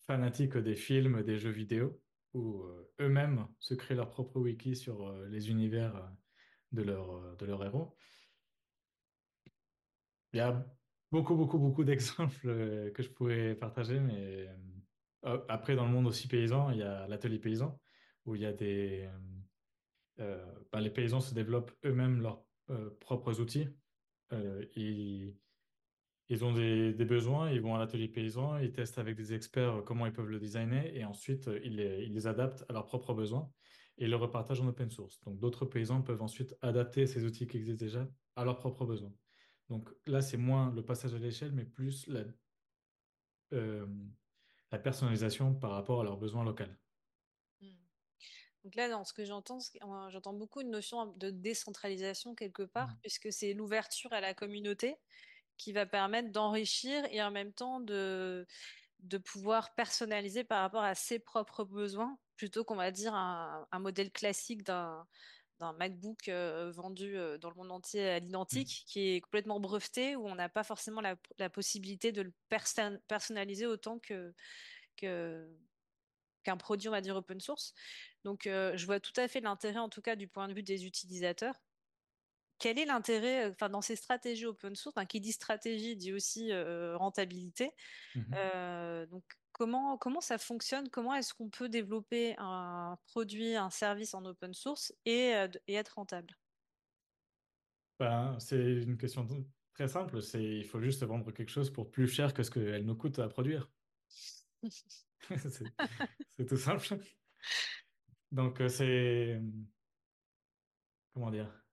fanatique 0.00 0.56
des 0.56 0.74
films, 0.74 1.22
des 1.22 1.38
jeux 1.38 1.50
vidéo, 1.50 2.02
où 2.34 2.64
eux-mêmes 3.00 3.46
se 3.58 3.74
créent 3.74 3.94
leur 3.94 4.10
propre 4.10 4.40
wiki 4.40 4.74
sur 4.74 5.12
les 5.28 5.50
univers 5.50 6.10
de 6.72 6.82
leur, 6.82 7.10
euh, 7.12 7.36
de 7.36 7.46
leurs 7.46 7.64
héros. 7.64 7.96
Il 10.32 10.38
y 10.38 10.40
a 10.40 10.66
beaucoup, 11.10 11.36
beaucoup, 11.36 11.58
beaucoup 11.58 11.84
d'exemples 11.84 12.92
que 12.92 13.02
je 13.02 13.08
pourrais 13.08 13.54
partager, 13.54 13.98
mais 14.00 14.48
euh, 15.24 15.40
après, 15.48 15.76
dans 15.76 15.84
le 15.84 15.92
monde 15.92 16.06
aussi 16.06 16.28
paysan, 16.28 16.70
il 16.70 16.78
y 16.78 16.82
a 16.82 17.06
l'atelier 17.08 17.38
paysan, 17.38 17.80
où 18.24 18.34
il 18.34 18.42
y 18.42 18.46
a 18.46 18.52
des... 18.52 19.08
euh, 20.20 20.54
ben, 20.72 20.80
les 20.80 20.90
paysans 20.90 21.20
se 21.20 21.34
développent 21.34 21.72
eux-mêmes 21.84 22.20
leurs 22.20 22.44
euh, 22.70 22.90
propres 23.00 23.40
outils. 23.40 23.68
Euh, 24.32 24.64
ils, 24.76 25.34
ils 26.28 26.44
ont 26.44 26.52
des, 26.52 26.92
besoins, 26.92 27.50
ils 27.50 27.60
vont 27.60 27.74
à 27.74 27.78
l'atelier 27.78 28.08
paysan, 28.08 28.58
ils 28.58 28.72
testent 28.72 28.98
avec 28.98 29.16
des 29.16 29.32
experts 29.32 29.76
euh, 29.76 29.82
comment 29.82 30.06
ils 30.06 30.12
peuvent 30.12 30.28
le 30.28 30.38
designer, 30.38 30.84
et 30.94 31.04
ensuite, 31.04 31.48
euh, 31.48 31.60
ils 31.64 31.76
les, 31.76 32.04
ils 32.04 32.12
les 32.12 32.26
adaptent 32.26 32.64
à 32.68 32.72
leurs 32.72 32.86
propres 32.86 33.14
besoins 33.14 33.50
et 33.96 34.06
le 34.06 34.16
repartagent 34.16 34.60
en 34.60 34.68
open 34.68 34.90
source. 34.90 35.20
Donc, 35.24 35.38
d'autres 35.40 35.64
paysans 35.64 36.02
peuvent 36.02 36.22
ensuite 36.22 36.54
adapter 36.60 37.06
ces 37.06 37.24
outils 37.24 37.46
qui 37.46 37.56
existent 37.56 37.84
déjà 37.84 38.08
à 38.36 38.44
leurs 38.44 38.58
propres 38.58 38.84
besoins. 38.84 39.12
Donc 39.70 39.90
là, 40.06 40.20
c'est 40.22 40.36
moins 40.36 40.72
le 40.72 40.84
passage 40.84 41.14
à 41.14 41.18
l'échelle, 41.18 41.52
mais 41.52 41.64
plus 41.64 42.06
la, 42.06 42.24
euh, 43.52 43.86
la 44.70 44.78
personnalisation 44.78 45.54
par 45.54 45.70
rapport 45.72 46.00
à 46.00 46.04
leurs 46.04 46.18
besoins 46.18 46.44
locaux. 46.44 46.64
Hmm. 47.60 47.74
Donc 48.64 48.74
là, 48.74 48.88
dans 48.88 49.04
ce 49.04 49.12
que 49.12 49.24
j'entends, 49.24 49.58
j'entends 50.10 50.32
beaucoup 50.34 50.60
une 50.60 50.70
notion 50.70 51.06
de 51.06 51.30
décentralisation 51.30 52.34
quelque 52.34 52.62
part, 52.64 52.88
Mm. 52.88 52.98
puisque 53.02 53.32
c'est 53.32 53.54
l'ouverture 53.54 54.12
à 54.12 54.20
la 54.20 54.34
communauté 54.34 54.96
qui 55.56 55.72
va 55.72 55.86
permettre 55.86 56.30
d'enrichir 56.32 57.04
et 57.10 57.22
en 57.22 57.30
même 57.30 57.52
temps 57.52 57.80
de, 57.80 58.46
de 59.00 59.18
pouvoir 59.18 59.74
personnaliser 59.74 60.44
par 60.44 60.60
rapport 60.62 60.82
à 60.84 60.94
ses 60.94 61.18
propres 61.18 61.64
besoins, 61.64 62.18
plutôt 62.36 62.64
qu'on 62.64 62.76
va 62.76 62.90
dire 62.92 63.14
un, 63.14 63.66
un 63.72 63.78
modèle 63.80 64.12
classique 64.12 64.62
d'un 64.64 65.06
d'un 65.58 65.72
MacBook 65.72 66.28
euh, 66.28 66.70
vendu 66.70 67.16
euh, 67.16 67.38
dans 67.38 67.50
le 67.50 67.56
monde 67.56 67.72
entier 67.72 68.08
à 68.08 68.18
l'identique, 68.18 68.84
qui 68.86 69.10
est 69.10 69.20
complètement 69.20 69.60
breveté, 69.60 70.16
où 70.16 70.26
on 70.26 70.34
n'a 70.34 70.48
pas 70.48 70.64
forcément 70.64 71.00
la, 71.00 71.16
la 71.38 71.50
possibilité 71.50 72.12
de 72.12 72.22
le 72.22 72.32
perso- 72.48 72.98
personnaliser 73.08 73.66
autant 73.66 73.98
que, 73.98 74.32
que, 74.96 75.48
qu'un 76.44 76.56
produit, 76.56 76.88
on 76.88 76.92
va 76.92 77.00
dire, 77.00 77.16
open 77.16 77.40
source. 77.40 77.74
Donc, 78.24 78.46
euh, 78.46 78.76
je 78.76 78.86
vois 78.86 79.00
tout 79.00 79.12
à 79.16 79.28
fait 79.28 79.40
l'intérêt, 79.40 79.80
en 79.80 79.88
tout 79.88 80.02
cas, 80.02 80.16
du 80.16 80.28
point 80.28 80.48
de 80.48 80.54
vue 80.54 80.62
des 80.62 80.86
utilisateurs. 80.86 81.54
Quel 82.58 82.78
est 82.78 82.86
l'intérêt, 82.86 83.50
enfin, 83.50 83.68
dans 83.68 83.82
ces 83.82 83.94
stratégies 83.94 84.46
open 84.46 84.74
source, 84.74 84.96
qui 85.08 85.20
dit 85.20 85.32
stratégie 85.32 85.96
dit 85.96 86.12
aussi 86.12 86.52
rentabilité. 86.94 87.70
Euh, 88.34 89.06
donc, 89.06 89.24
comment, 89.58 89.98
comment 89.98 90.20
ça 90.20 90.38
fonctionne? 90.38 90.88
Comment 90.88 91.14
est-ce 91.14 91.34
qu'on 91.34 91.50
peut 91.50 91.68
développer 91.68 92.34
un 92.38 92.96
produit, 93.06 93.56
un 93.56 93.70
service 93.70 94.14
en 94.14 94.24
open 94.24 94.54
source 94.54 94.94
et, 95.04 95.34
euh, 95.34 95.48
et 95.66 95.74
être 95.74 95.96
rentable? 95.96 96.34
Ben, 97.98 98.38
c'est 98.38 98.82
une 98.82 98.96
question 98.96 99.26
t- 99.26 99.44
très 99.74 99.88
simple, 99.88 100.22
c'est 100.22 100.42
il 100.42 100.64
faut 100.64 100.80
juste 100.80 101.02
vendre 101.04 101.32
quelque 101.32 101.50
chose 101.50 101.72
pour 101.72 101.90
plus 101.90 102.06
cher 102.06 102.32
que 102.32 102.42
ce 102.44 102.50
qu'elle 102.50 102.84
nous 102.84 102.96
coûte 102.96 103.18
à 103.18 103.28
produire. 103.28 103.70
C'est 105.36 105.64
c'est 106.30 106.46
tout 106.46 106.56
simple. 106.56 106.86
Donc 108.30 108.60
euh, 108.60 108.68
c'est 108.68 109.40
comment 111.12 111.30
dire? 111.30 111.64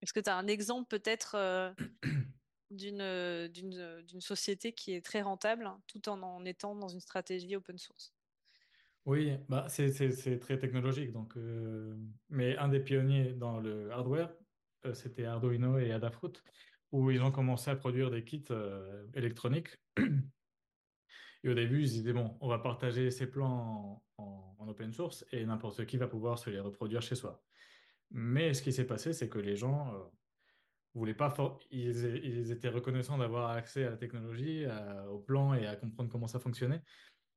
Est-ce 0.00 0.12
que 0.12 0.20
tu 0.20 0.30
as 0.30 0.36
un 0.36 0.46
exemple 0.46 0.86
peut-être 0.88 1.34
euh, 1.34 1.74
d'une 2.70 3.00
euh, 3.00 3.48
euh, 3.74 4.02
d'une 4.02 4.20
société 4.20 4.72
qui 4.74 4.92
est 4.94 5.04
très 5.04 5.22
rentable 5.22 5.66
hein, 5.66 5.82
tout 5.86 6.08
en 6.08 6.22
en 6.22 6.44
étant 6.44 6.74
dans 6.76 6.88
une 6.88 7.00
stratégie 7.00 7.56
open 7.56 7.78
source? 7.78 8.14
Oui, 9.04 9.32
bah 9.48 9.68
c'est 9.68 10.38
très 10.40 10.58
technologique 10.58 11.12
donc 11.12 11.36
euh, 11.36 11.96
mais 12.28 12.56
un 12.56 12.68
des 12.68 12.80
pionniers 12.80 13.34
dans 13.34 13.60
le 13.60 13.90
hardware, 13.92 14.36
c'était 14.94 15.24
Arduino 15.26 15.78
et 15.78 15.92
Adafruit 15.92 16.32
où 16.90 17.10
ils 17.12 17.22
ont 17.22 17.30
commencé 17.30 17.70
à 17.70 17.76
produire 17.76 18.10
des 18.10 18.24
kits 18.24 18.44
électroniques 19.14 19.76
Et 21.44 21.48
au 21.48 21.54
début, 21.54 21.80
ils 21.82 21.90
disaient, 21.90 22.12
bon, 22.12 22.36
on 22.40 22.48
va 22.48 22.58
partager 22.58 23.10
ces 23.10 23.30
plans 23.30 24.02
en, 24.16 24.22
en- 24.24 24.56
en 24.58 24.68
open 24.68 24.92
source 24.92 25.24
et 25.32 25.44
n'importe 25.46 25.86
qui 25.86 25.96
va 25.96 26.08
pouvoir 26.08 26.38
se 26.38 26.50
les 26.50 26.60
reproduire 26.60 27.02
chez 27.02 27.14
soi. 27.14 27.44
Mais 28.10 28.54
ce 28.54 28.62
qui 28.62 28.72
s'est 28.72 28.86
passé, 28.86 29.12
c'est 29.12 29.28
que 29.28 29.38
les 29.38 29.56
gens 29.56 30.10
voulaient 30.98 31.14
pas, 31.14 31.34
ils, 31.70 32.04
ils 32.24 32.52
étaient 32.52 32.68
reconnaissants 32.68 33.18
d'avoir 33.18 33.50
accès 33.50 33.84
à 33.84 33.90
la 33.90 33.96
technologie, 33.96 34.64
à- 34.64 35.10
au 35.10 35.18
plan 35.18 35.54
et 35.54 35.66
à 35.66 35.76
comprendre 35.76 36.10
comment 36.10 36.26
ça 36.26 36.38
fonctionnait. 36.38 36.82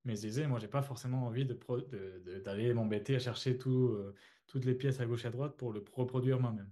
Mais 0.05 0.17
ils 0.17 0.21
disaient, 0.21 0.47
moi, 0.47 0.59
j'ai 0.59 0.67
pas 0.67 0.81
forcément 0.81 1.25
envie 1.27 1.45
d'aller 1.45 2.73
m'embêter 2.73 3.15
à 3.15 3.19
chercher 3.19 3.57
tout, 3.57 3.89
euh, 3.89 4.15
toutes 4.47 4.65
les 4.65 4.75
pièces 4.75 4.99
à 4.99 5.05
gauche 5.05 5.25
et 5.25 5.27
à 5.27 5.31
droite 5.31 5.57
pour 5.57 5.73
le 5.73 5.83
reproduire 5.93 6.39
moi-même. 6.39 6.71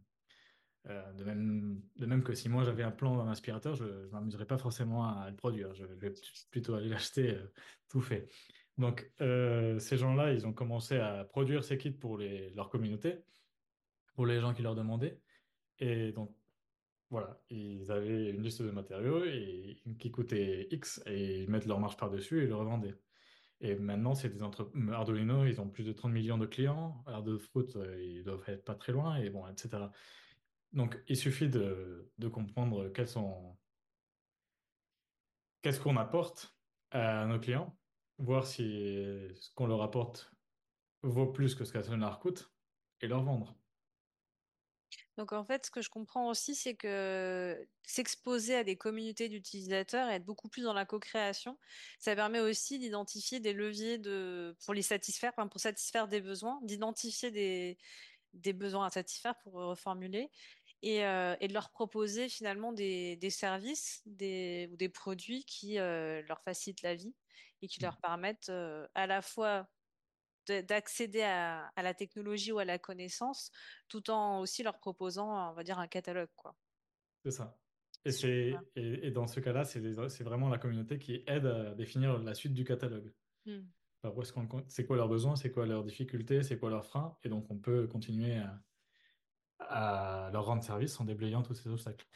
Euh, 0.89 1.13
de 1.13 1.23
même, 1.25 1.81
de 1.97 2.05
même 2.05 2.23
que 2.23 2.33
si 2.33 2.47
moi 2.47 2.63
j'avais 2.63 2.83
un 2.83 2.91
plan 2.91 3.17
d'un 3.17 3.29
aspirateur, 3.29 3.75
je 3.75 3.83
ne 3.83 4.07
m'amuserais 4.07 4.45
pas 4.45 4.57
forcément 4.57 5.03
à, 5.03 5.29
le 5.29 5.35
produire. 5.35 5.73
Je, 5.73 5.85
vais 5.85 6.13
plutôt 6.49 6.75
aller 6.75 6.87
l'acheter 6.89 7.35
euh, 7.35 7.51
tout 7.89 8.01
fait. 8.01 8.29
Donc, 8.77 9.11
euh, 9.21 9.79
ces 9.79 9.97
gens-là, 9.97 10.33
ils 10.33 10.45
ont 10.45 10.53
commencé 10.53 10.97
à 10.97 11.25
produire 11.25 11.63
ces 11.63 11.77
kits 11.77 11.91
pour 11.91 12.17
les, 12.17 12.51
leur 12.51 12.69
communauté, 12.69 13.23
pour 14.15 14.25
les 14.25 14.39
gens 14.39 14.53
qui 14.53 14.61
leur 14.61 14.75
demandaient. 14.75 15.19
Et 15.79 16.11
donc, 16.11 16.33
voilà, 17.09 17.39
ils 17.49 17.91
avaient 17.91 18.31
une 18.31 18.41
liste 18.41 18.61
de 18.61 18.71
matériaux 18.71 19.23
et, 19.23 19.81
qui 19.99 20.11
coûtait 20.11 20.67
X 20.71 21.01
et 21.05 21.43
ils 21.43 21.49
mettent 21.49 21.65
leur 21.65 21.79
marge 21.79 21.97
par-dessus 21.97 22.43
et 22.43 22.47
le 22.47 22.55
revendaient. 22.55 22.95
Et 23.59 23.75
maintenant, 23.75 24.13
c'est 24.13 24.29
des 24.29 24.43
entreprises. 24.43 24.89
Arduino, 24.91 25.45
ils 25.45 25.59
ont 25.59 25.69
plus 25.69 25.83
de 25.83 25.93
30 25.93 26.11
millions 26.11 26.37
de 26.37 26.45
clients. 26.45 27.03
Ardefruit, 27.07 27.65
euh, 27.75 28.03
ils 28.03 28.23
doivent 28.23 28.43
être 28.47 28.63
pas 28.63 28.75
très 28.75 28.91
loin, 28.91 29.15
et 29.15 29.29
bon, 29.29 29.47
etc. 29.47 29.85
Donc, 30.73 31.01
il 31.07 31.17
suffit 31.17 31.49
de, 31.49 32.11
comprendre 32.31 32.91
sont, 33.05 33.57
qu'est-ce 35.61 35.79
qu'on 35.79 35.97
apporte 35.97 36.55
à 36.91 37.25
nos 37.25 37.39
clients, 37.39 37.75
voir 38.19 38.45
si 38.45 38.63
ce 39.33 39.51
qu'on 39.55 39.67
leur 39.67 39.81
apporte 39.81 40.31
vaut 41.01 41.27
plus 41.27 41.55
que 41.55 41.63
ce 41.63 41.73
que 41.73 41.81
ça 41.81 41.95
leur 41.95 42.19
coûte, 42.19 42.51
et 43.01 43.07
leur 43.07 43.23
vendre. 43.23 43.55
Donc 45.17 45.33
en 45.33 45.43
fait, 45.43 45.65
ce 45.65 45.71
que 45.71 45.81
je 45.81 45.89
comprends 45.89 46.29
aussi, 46.29 46.53
c'est 46.53 46.75
que 46.75 47.67
s'exposer 47.83 48.55
à 48.55 48.63
des 48.63 48.77
communautés 48.77 49.29
d'utilisateurs 49.29 50.09
et 50.09 50.13
être 50.13 50.25
beaucoup 50.25 50.47
plus 50.47 50.63
dans 50.63 50.73
la 50.73 50.85
co-création, 50.85 51.57
ça 51.99 52.15
permet 52.15 52.39
aussi 52.39 52.77
d'identifier 52.77 53.39
des 53.39 53.53
leviers 53.53 53.97
de, 53.97 54.55
pour 54.63 54.75
les 54.75 54.83
satisfaire, 54.83 55.31
enfin, 55.35 55.47
pour 55.47 55.59
satisfaire 55.59 56.07
des 56.07 56.21
besoins, 56.21 56.59
d'identifier 56.61 57.31
des, 57.31 57.79
des 58.33 58.53
besoins 58.53 58.85
à 58.85 58.89
satisfaire 58.91 59.35
pour 59.39 59.53
reformuler 59.53 60.29
et, 60.83 61.03
euh, 61.05 61.35
et 61.39 61.47
de 61.47 61.53
leur 61.53 61.71
proposer 61.71 62.29
finalement 62.29 62.71
des, 62.71 63.15
des 63.15 63.29
services 63.31 64.01
des, 64.05 64.69
ou 64.71 64.75
des 64.77 64.89
produits 64.89 65.45
qui 65.45 65.79
euh, 65.79 66.21
leur 66.27 66.41
facilitent 66.41 66.83
la 66.83 66.95
vie 66.95 67.15
et 67.61 67.67
qui 67.67 67.81
leur 67.81 67.97
permettent 67.99 68.49
euh, 68.49 68.87
à 68.93 69.07
la 69.07 69.21
fois 69.21 69.67
d'accéder 70.51 71.23
à, 71.23 71.71
à 71.75 71.81
la 71.81 71.93
technologie 71.93 72.51
ou 72.51 72.59
à 72.59 72.65
la 72.65 72.79
connaissance, 72.79 73.51
tout 73.87 74.09
en 74.09 74.39
aussi 74.39 74.63
leur 74.63 74.79
proposant, 74.79 75.51
on 75.51 75.53
va 75.53 75.63
dire, 75.63 75.79
un 75.79 75.87
catalogue, 75.87 76.29
quoi. 76.35 76.55
C'est 77.23 77.31
ça. 77.31 77.57
Et, 78.05 78.11
c'est, 78.11 78.55
et, 78.75 79.07
et 79.07 79.11
dans 79.11 79.27
ce 79.27 79.39
cas-là, 79.39 79.65
c'est 79.65 80.23
vraiment 80.23 80.49
la 80.49 80.57
communauté 80.57 80.97
qui 80.97 81.23
aide 81.27 81.45
à 81.45 81.75
définir 81.75 82.17
la 82.19 82.33
suite 82.33 82.53
du 82.53 82.63
catalogue. 82.63 83.13
Hmm. 83.45 83.65
Est-ce 84.03 84.31
qu'on, 84.31 84.47
c'est 84.69 84.85
quoi 84.85 84.95
leurs 84.95 85.09
besoins, 85.09 85.35
c'est 85.35 85.51
quoi 85.51 85.65
leurs 85.65 85.83
difficultés, 85.83 86.43
c'est 86.43 86.57
quoi 86.57 86.69
leurs 86.69 86.85
freins, 86.85 87.17
et 87.23 87.29
donc 87.29 87.49
on 87.49 87.57
peut 87.57 87.87
continuer 87.87 88.37
à, 88.37 88.61
à 89.59 90.29
leur 90.31 90.45
rendre 90.45 90.63
service 90.63 90.97
en 91.01 91.03
déblayant 91.03 91.43
tous 91.43 91.55
ces 91.55 91.69
obstacles. 91.69 92.07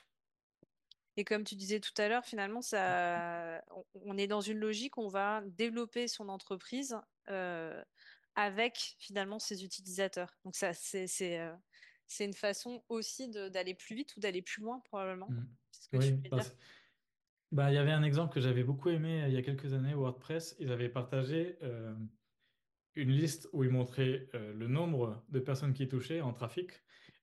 Et 1.17 1.25
comme 1.25 1.43
tu 1.43 1.55
disais 1.55 1.81
tout 1.81 1.91
à 1.97 2.07
l'heure, 2.07 2.23
finalement, 2.23 2.61
ça, 2.61 3.61
on, 3.71 3.83
on 3.95 4.17
est 4.17 4.27
dans 4.27 4.39
une 4.39 4.59
logique 4.59 4.95
où 4.95 5.01
on 5.01 5.09
va 5.09 5.41
développer 5.45 6.07
son 6.07 6.29
entreprise 6.29 6.95
euh, 7.29 7.83
avec 8.35 8.95
finalement 8.99 9.39
ses 9.39 9.63
utilisateurs. 9.63 10.33
Donc 10.45 10.55
ça, 10.55 10.73
c'est 10.73 11.39
euh, 11.39 11.53
une 12.19 12.33
façon 12.33 12.83
aussi 12.89 13.29
d'aller 13.29 13.73
plus 13.73 13.95
vite 13.95 14.15
ou 14.15 14.19
d'aller 14.19 14.41
plus 14.41 14.61
loin 14.61 14.79
probablement. 14.85 15.29
Mm. 15.29 15.47
C'est 15.71 15.83
ce 15.83 15.89
que 15.89 15.97
tu 15.97 16.03
Oui, 16.03 16.11
veux 16.11 16.17
dire. 16.17 16.29
parce, 16.29 16.55
bah, 17.51 17.69
il 17.69 17.75
y 17.75 17.77
avait 17.77 17.91
un 17.91 18.03
exemple 18.03 18.33
que 18.33 18.39
j'avais 18.39 18.63
beaucoup 18.63 18.89
aimé 18.89 19.23
euh, 19.23 19.27
il 19.27 19.33
y 19.33 19.37
a 19.37 19.41
quelques 19.41 19.73
années, 19.73 19.93
WordPress. 19.93 20.55
Ils 20.59 20.71
avaient 20.71 20.89
partagé 20.89 21.57
euh, 21.63 21.93
une 22.95 23.11
liste 23.11 23.49
où 23.51 23.63
ils 23.63 23.69
montraient 23.69 24.29
euh, 24.35 24.53
le 24.53 24.67
nombre 24.67 25.23
de 25.29 25.39
personnes 25.39 25.73
qui 25.73 25.87
touchaient 25.87 26.21
en 26.21 26.31
trafic 26.31 26.71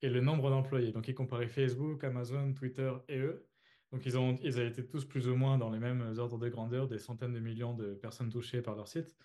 et 0.03 0.11
le 0.11 0.21
nombre 0.21 0.51
d'employés. 0.51 0.93
Donc, 0.93 1.09
ils 1.09 1.15
comparaient 1.15 1.49
Facebook, 1.49 2.05
Amazon, 2.05 2.53
Twitter 2.53 2.93
et 3.09 3.19
eux. 3.19 3.49
Donc 3.91 4.05
ils 4.05 4.19
ont, 4.19 4.37
ils 4.43 4.59
avaient 4.59 4.69
été 4.69 4.87
tous 4.87 5.07
plus 5.07 5.29
ou 5.29 5.35
moins 5.35 5.57
dans 5.57 5.71
les 5.71 5.79
mêmes 5.79 6.15
ordres 6.19 6.39
de 6.39 6.51
grandeur, 6.51 6.89
des 6.89 6.99
centaines 6.99 7.33
de 7.33 7.41
millions 7.41 7.73
de 7.73 7.95
personnes 7.95 8.29
touchées 8.29 8.61
par 8.61 8.77
leur 8.77 8.87
site, 8.87 9.17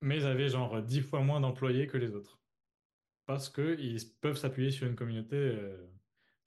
mais 0.00 0.24
avaient 0.24 0.48
genre 0.48 0.82
dix 0.82 1.00
fois 1.00 1.20
moins 1.20 1.40
d'employés 1.40 1.86
que 1.86 1.96
les 1.98 2.14
autres. 2.14 2.40
Parce 3.26 3.48
qu'ils 3.50 3.98
peuvent 4.20 4.36
s'appuyer 4.36 4.70
sur 4.70 4.86
une 4.86 4.96
communauté 4.96 5.36
euh, 5.36 5.86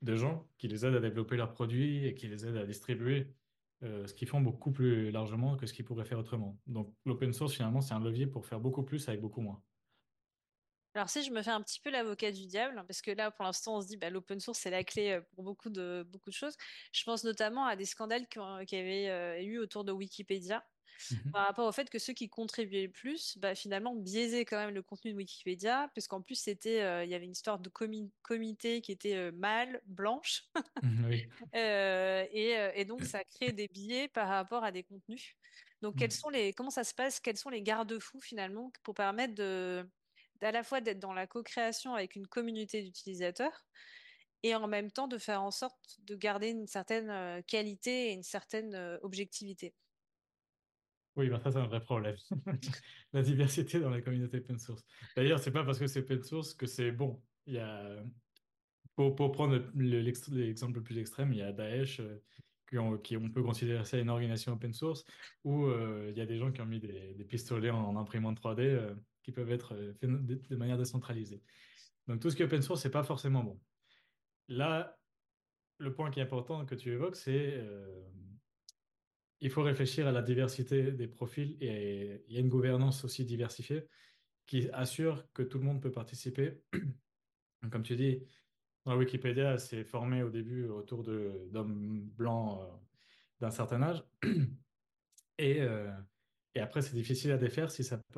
de 0.02 0.16
gens 0.16 0.50
qui 0.58 0.68
les 0.68 0.86
aident 0.86 0.96
à 0.96 1.00
développer 1.00 1.38
leurs 1.38 1.54
produits 1.54 2.06
et 2.06 2.16
qui 2.16 2.28
les 2.28 2.46
aident 2.46 2.58
à 2.58 2.66
distribuer 2.66 3.36
euh, 3.84 4.06
ce 4.08 4.14
qu'ils 4.14 4.28
font 4.28 4.42
beaucoup 4.42 4.72
plus 4.72 5.12
largement 5.12 5.58
que 5.58 5.66
ce 5.66 5.74
qu'ils 5.74 5.86
pourraient 5.86 6.06
faire 6.06 6.20
autrement. 6.20 6.60
Donc 6.68 6.94
l'open 7.06 7.34
source, 7.34 7.54
finalement, 7.54 7.82
c'est 7.82 7.94
un 7.94 8.00
levier 8.00 8.28
pour 8.28 8.46
faire 8.46 8.60
beaucoup 8.60 8.84
plus 8.84 9.08
avec 9.08 9.22
beaucoup 9.22 9.42
moins. 9.42 9.64
Alors 10.96 11.10
si 11.10 11.24
je 11.24 11.32
me 11.32 11.42
fais 11.42 11.50
un 11.50 11.62
petit 11.62 11.80
peu 11.80 11.90
l'avocat 11.90 12.32
du 12.32 12.46
diable, 12.46 12.84
parce 12.88 13.02
que 13.02 13.10
là 13.10 13.32
pour 13.32 13.46
l'instant 13.46 13.78
on 13.78 13.82
se 13.82 13.88
dit 13.88 13.98
bah, 13.98 14.12
l'open 14.12 14.40
source 14.40 14.60
c'est 14.60 14.70
la 14.70 14.84
clé 14.84 15.14
euh, 15.14 15.22
pour 15.34 15.44
beaucoup 15.44 15.72
de, 15.72 16.06
beaucoup 16.08 16.30
de 16.30 16.36
choses, 16.36 16.56
je 16.92 17.04
pense 17.04 17.24
notamment 17.24 17.66
à 17.66 17.76
des 17.76 17.86
scandales 17.86 18.28
qui, 18.28 18.38
ont- 18.38 18.64
qui 18.64 18.76
avaient 18.76 19.10
euh, 19.10 19.42
eu 19.42 19.58
autour 19.58 19.86
de 19.86 19.92
Wikipédia 19.92 20.64
Mhm. 21.10 21.34
par 21.34 21.46
rapport 21.48 21.68
au 21.68 21.72
fait 21.72 21.90
que 21.90 22.00
ceux 22.00 22.14
qui 22.14 22.30
contribuaient 22.30 22.84
le 22.88 22.92
plus, 22.92 23.38
bah, 23.40 23.56
finalement 23.56 23.96
biaisaient 23.96 24.46
quand 24.46 24.58
même 24.58 24.74
le 24.76 24.84
contenu 24.84 25.12
de 25.14 25.18
Wikipédia, 25.18 25.90
puisqu'en 25.94 26.22
plus 26.22 26.36
c'était, 26.36 26.82
euh, 26.82 27.04
il 27.06 27.10
y 27.12 27.16
avait 27.16 27.26
une 27.26 27.32
histoire 27.32 27.60
de 27.60 27.70
comi- 27.70 28.12
comité 28.24 28.82
qui 28.82 28.92
était 28.92 29.16
euh, 29.16 29.32
mâle, 29.32 29.82
blanche, 29.86 30.44
Oui. 30.84 31.34
euh, 31.56 32.26
et, 32.32 32.52
et 32.76 32.86
donc 32.86 33.06
ça 33.06 33.24
crée 33.24 33.54
des 33.54 33.68
biais 33.68 34.08
par 34.08 34.28
rapport 34.28 34.64
à 34.64 34.72
des 34.72 34.84
contenus. 34.84 35.36
Donc 35.82 35.98
quels 35.98 36.12
Mhm. 36.12 36.14
sont 36.14 36.30
les, 36.30 36.54
comment 36.54 36.70
ça 36.70 36.84
se 36.84 36.94
passe, 36.94 37.20
quels 37.20 37.38
sont 37.38 37.50
les 37.50 37.62
garde-fous 37.62 38.22
finalement 38.22 38.72
pour 38.84 38.94
permettre 38.96 39.36
de 39.36 39.90
d'à 40.42 40.52
la 40.52 40.64
fois 40.64 40.82
d'être 40.82 41.00
dans 41.00 41.14
la 41.14 41.28
co-création 41.28 41.94
avec 41.96 42.16
une 42.16 42.28
communauté 42.28 42.82
d'utilisateurs 42.84 43.66
et 44.44 44.56
en 44.56 44.68
même 44.68 44.92
temps 44.92 45.08
de 45.08 45.18
faire 45.18 45.44
en 45.44 45.52
sorte 45.52 45.98
de 46.00 46.16
garder 46.16 46.50
une 46.50 46.68
certaine 46.68 47.44
qualité 47.46 48.10
et 48.10 48.14
une 48.14 48.24
certaine 48.24 48.76
objectivité? 49.04 49.76
Oui, 51.16 51.30
ben 51.30 51.40
ça, 51.40 51.52
c'est 51.52 51.60
un 51.60 51.68
vrai 51.68 51.80
problème. 51.80 52.16
La 53.14 53.22
diversité 53.22 53.80
dans 53.80 53.92
la 53.92 54.02
communauté 54.02 54.38
open 54.38 54.58
source. 54.58 54.84
D'ailleurs, 55.16 55.40
c'est 55.40 55.52
pas 55.52 55.64
parce 55.64 55.78
que 55.78 55.88
c'est 55.88 56.00
open 56.00 56.24
source 56.24 56.54
que 56.54 56.66
c'est 56.66 56.92
bon. 56.92 57.22
Il 57.46 57.54
y 57.54 57.60
a, 57.60 58.04
pour, 58.96 59.16
pour 59.16 59.32
prendre 59.32 59.56
le- 59.56 59.72
le- 59.76 60.02
l'ex- 60.02 60.28
l'exemple 60.30 60.76
le 60.76 60.84
plus 60.84 60.98
extrême, 60.98 61.32
il 61.34 61.40
y 61.40 61.42
a 61.42 61.52
Daesh, 61.52 62.00
euh, 62.00 62.20
on, 62.74 62.98
peut 62.98 63.44
considérer 63.44 63.86
ça 63.86 64.00
une 64.00 64.10
organisation 64.10 64.54
open 64.54 64.74
source, 64.74 65.06
où 65.44 65.66
euh, 65.66 66.10
il 66.12 66.18
y 66.18 66.22
a 66.22 66.26
des 66.26 66.38
gens 66.38 66.52
qui 66.52 66.62
ont 66.62 66.66
mis 66.66 66.80
des, 66.80 67.26
pistolets 67.30 67.70
en, 67.70 67.96
imprimante 67.98 68.40
3D 68.40 68.62
euh, 68.62 68.96
qui 69.22 69.32
peuvent 69.32 69.52
être 69.52 69.76
faits 70.00 70.10
de, 70.10 70.56
manière 70.56 70.78
décentralisée. 70.78 71.44
Donc 72.08 72.20
tout 72.20 72.32
ce 72.32 72.36
qui 72.36 72.42
est 72.42 72.46
open 72.46 72.64
source, 72.64 72.82
c'est 72.82 72.90
pas 72.90 73.04
forcément 73.04 73.44
bon. 73.44 73.60
Là, 74.48 74.98
le 75.78 75.94
point 75.94 76.10
qui 76.10 76.20
est 76.20 76.24
important 76.24 76.66
que 76.66 76.76
tu 76.76 76.92
évoques, 76.92 77.16
c'est 77.16 77.64
il 79.44 79.50
faut 79.50 79.62
réfléchir 79.62 80.08
à 80.08 80.14
la 80.14 80.22
diversité 80.22 80.94
des 80.94 81.08
profils 81.08 81.58
et 81.60 82.24
il 82.28 82.34
y 82.34 82.38
a 82.38 82.40
une 82.40 82.48
gouvernance 82.48 83.04
aussi 83.04 83.26
diversifiée 83.26 83.90
qui 84.46 84.70
assure 84.72 85.30
que 85.34 85.44
tout 85.44 85.60
le 85.60 85.66
monde 85.66 85.82
peut 85.82 85.92
participer. 85.92 86.64
Comme 87.72 87.84
tu 87.84 87.98
dis, 87.98 88.24
dans 88.86 88.96
Wikipédia, 88.96 89.58
c'est 89.58 89.84
formé 89.84 90.24
au 90.24 90.30
début 90.30 90.70
autour 90.70 91.04
d'hommes 91.04 92.10
blancs 92.16 92.62
euh, 92.62 92.74
d'un 93.42 93.52
certain 93.52 93.84
âge. 93.84 94.04
Et, 95.40 95.62
euh, 95.62 95.92
et 96.54 96.60
après, 96.60 96.84
c'est 96.84 96.94
difficile 96.94 97.32
à 97.32 97.38
défaire 97.38 97.68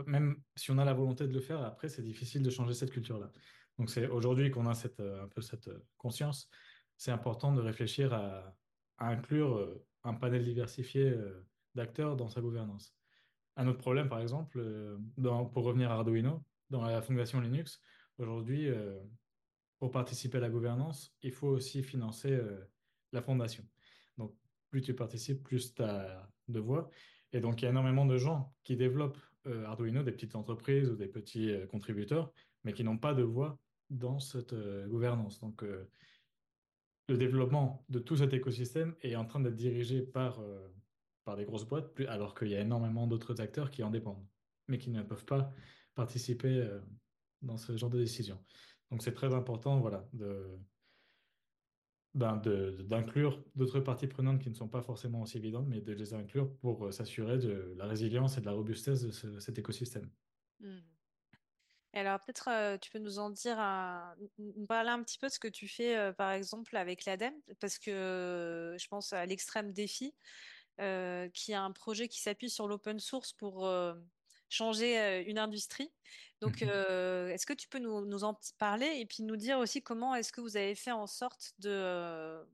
même 0.05 0.35
si 0.57 0.69
on 0.71 0.77
a 0.77 0.83
la 0.83 0.93
volonté 0.93 1.25
de 1.25 1.33
le 1.33 1.39
faire, 1.39 1.61
après, 1.63 1.87
c'est 1.87 2.01
difficile 2.01 2.43
de 2.43 2.49
changer 2.49 2.73
cette 2.73 2.91
culture-là. 2.91 3.31
Donc, 3.79 3.89
c'est 3.89 4.07
aujourd'hui 4.07 4.51
qu'on 4.51 4.67
a 4.67 4.75
cette, 4.75 4.99
euh, 4.99 5.23
un 5.23 5.29
peu 5.29 5.41
cette 5.41 5.69
conscience, 5.97 6.49
c'est 6.97 7.11
important 7.11 7.53
de 7.53 7.61
réfléchir 7.61 8.13
à, 8.13 8.53
inclure 8.99 9.81
un 10.05 10.13
panel 10.13 10.43
diversifié 10.43 11.09
euh, 11.09 11.45
d'acteurs 11.73 12.15
dans 12.15 12.29
sa 12.29 12.39
gouvernance. 12.39 12.95
Un 13.57 13.67
autre 13.67 13.79
problème, 13.79 14.07
par 14.07 14.21
exemple, 14.21 14.59
euh, 14.59 14.97
pour 15.53 15.63
revenir 15.63 15.91
à 15.91 15.95
Arduino, 15.95 16.43
dans 16.69 16.83
la 16.83 17.01
fondation 17.01 17.39
Linux, 17.41 17.81
aujourd'hui, 18.17 18.69
euh, 18.69 18.97
pour 19.79 19.91
participer 19.91 20.37
à 20.37 20.41
la 20.41 20.49
gouvernance, 20.49 21.13
il 21.21 21.31
faut 21.31 21.47
aussi 21.47 21.83
financer 21.83 22.39
la 23.11 23.21
fondation. 23.21 23.63
Donc, 24.17 24.33
plus 24.69 24.81
tu 24.81 24.93
participes, 24.95 25.43
plus 25.43 25.75
tu 25.75 25.83
as 25.83 26.29
de 26.47 26.59
voix. 26.59 26.89
Et 27.33 27.41
donc, 27.41 27.61
il 27.61 27.65
y 27.65 27.67
a 27.67 27.71
énormément 27.71 28.05
de 28.05 28.17
gens 28.17 28.53
qui 28.63 28.77
développent 28.77 29.19
Arduino, 29.65 30.01
des 30.01 30.13
petites 30.13 30.35
entreprises 30.35 30.89
ou 30.89 30.95
des 30.95 31.07
petits 31.07 31.53
contributeurs, 31.69 32.31
mais 32.63 32.71
qui 32.71 32.85
n'ont 32.85 32.97
pas 32.97 33.13
de 33.13 33.23
voix 33.23 33.59
dans 33.89 34.17
cette 34.17 34.55
gouvernance. 34.87 35.41
Donc, 35.41 35.63
le 37.07 37.17
développement 37.17 37.85
de 37.89 37.99
tout 37.99 38.17
cet 38.17 38.33
écosystème 38.33 38.95
est 39.01 39.15
en 39.15 39.25
train 39.25 39.39
d'être 39.39 39.55
dirigé 39.55 40.01
par, 40.01 40.39
euh, 40.39 40.67
par 41.23 41.35
des 41.35 41.45
grosses 41.45 41.65
boîtes, 41.65 41.99
alors 42.07 42.35
qu'il 42.35 42.49
y 42.49 42.55
a 42.55 42.61
énormément 42.61 43.07
d'autres 43.07 43.41
acteurs 43.41 43.71
qui 43.71 43.83
en 43.83 43.91
dépendent, 43.91 44.27
mais 44.67 44.77
qui 44.77 44.89
ne 44.89 45.03
peuvent 45.03 45.25
pas 45.25 45.51
participer 45.93 46.61
euh, 46.61 46.81
dans 47.41 47.57
ce 47.57 47.77
genre 47.77 47.89
de 47.89 47.99
décision. 47.99 48.43
Donc 48.91 49.03
c'est 49.03 49.13
très 49.13 49.33
important, 49.33 49.79
voilà, 49.79 50.09
de, 50.13 50.59
ben, 52.13 52.37
d'inclure 52.37 53.43
d'autres 53.55 53.81
parties 53.81 54.07
prenantes 54.07 54.41
qui 54.41 54.49
ne 54.49 54.55
sont 54.55 54.69
pas 54.69 54.81
forcément 54.81 55.21
aussi 55.21 55.37
évidentes, 55.37 55.67
mais 55.67 55.81
de 55.81 55.91
les 55.93 56.13
inclure 56.13 56.57
pour 56.59 56.85
euh, 56.85 56.91
s'assurer 56.91 57.37
de 57.37 57.73
la 57.77 57.85
résilience 57.85 58.37
et 58.37 58.41
de 58.41 58.45
la 58.45 58.53
robustesse 58.53 59.01
de 59.03 59.11
ce- 59.11 59.39
cet 59.39 59.59
écosystème. 59.59 60.11
Hmm. 60.59 60.79
Et 61.95 61.99
alors 61.99 62.19
peut-être 62.19 62.49
euh, 62.49 62.77
tu 62.77 62.91
peux 62.91 62.99
nous 62.99 63.19
en 63.19 63.29
dire, 63.29 63.57
un- 63.57 64.15
nous 64.37 64.65
parler 64.67 64.89
un 64.89 65.01
petit 65.01 65.17
peu 65.17 65.27
de 65.27 65.31
ce 65.31 65.39
que 65.39 65.47
tu 65.47 65.67
fais 65.69 65.95
euh, 65.97 66.11
par 66.11 66.31
exemple 66.31 66.75
avec 66.75 67.05
l'ADEME, 67.05 67.41
parce 67.61 67.79
que 67.79 67.89
euh, 67.91 68.77
je 68.77 68.87
pense 68.89 69.13
à 69.13 69.25
l'Extrême 69.25 69.71
Défi, 69.71 70.13
euh, 70.81 71.29
qui 71.29 71.53
a 71.53 71.61
un 71.63 71.71
projet 71.71 72.07
qui 72.09 72.21
s'appuie 72.21 72.49
sur 72.49 72.67
l'open 72.67 72.99
source 72.99 73.33
pour 73.33 73.65
euh, 73.67 73.95
changer 74.49 74.99
euh, 74.99 75.23
une 75.27 75.39
industrie. 75.39 75.93
Donc 76.41 76.63
euh, 76.63 77.29
est-ce 77.29 77.45
que 77.45 77.53
tu 77.53 77.69
peux 77.69 77.79
nous, 77.79 78.05
nous 78.05 78.23
en 78.25 78.39
parler 78.59 78.99
et 78.99 79.05
puis 79.05 79.23
nous 79.23 79.37
dire 79.37 79.59
aussi 79.59 79.81
comment 79.83 80.15
est-ce 80.15 80.33
que 80.33 80.41
vous 80.41 80.57
avez 80.57 80.75
fait 80.75 80.91
en 80.91 81.07
sorte 81.07 81.53
de 81.59 81.69
euh, 81.71 82.45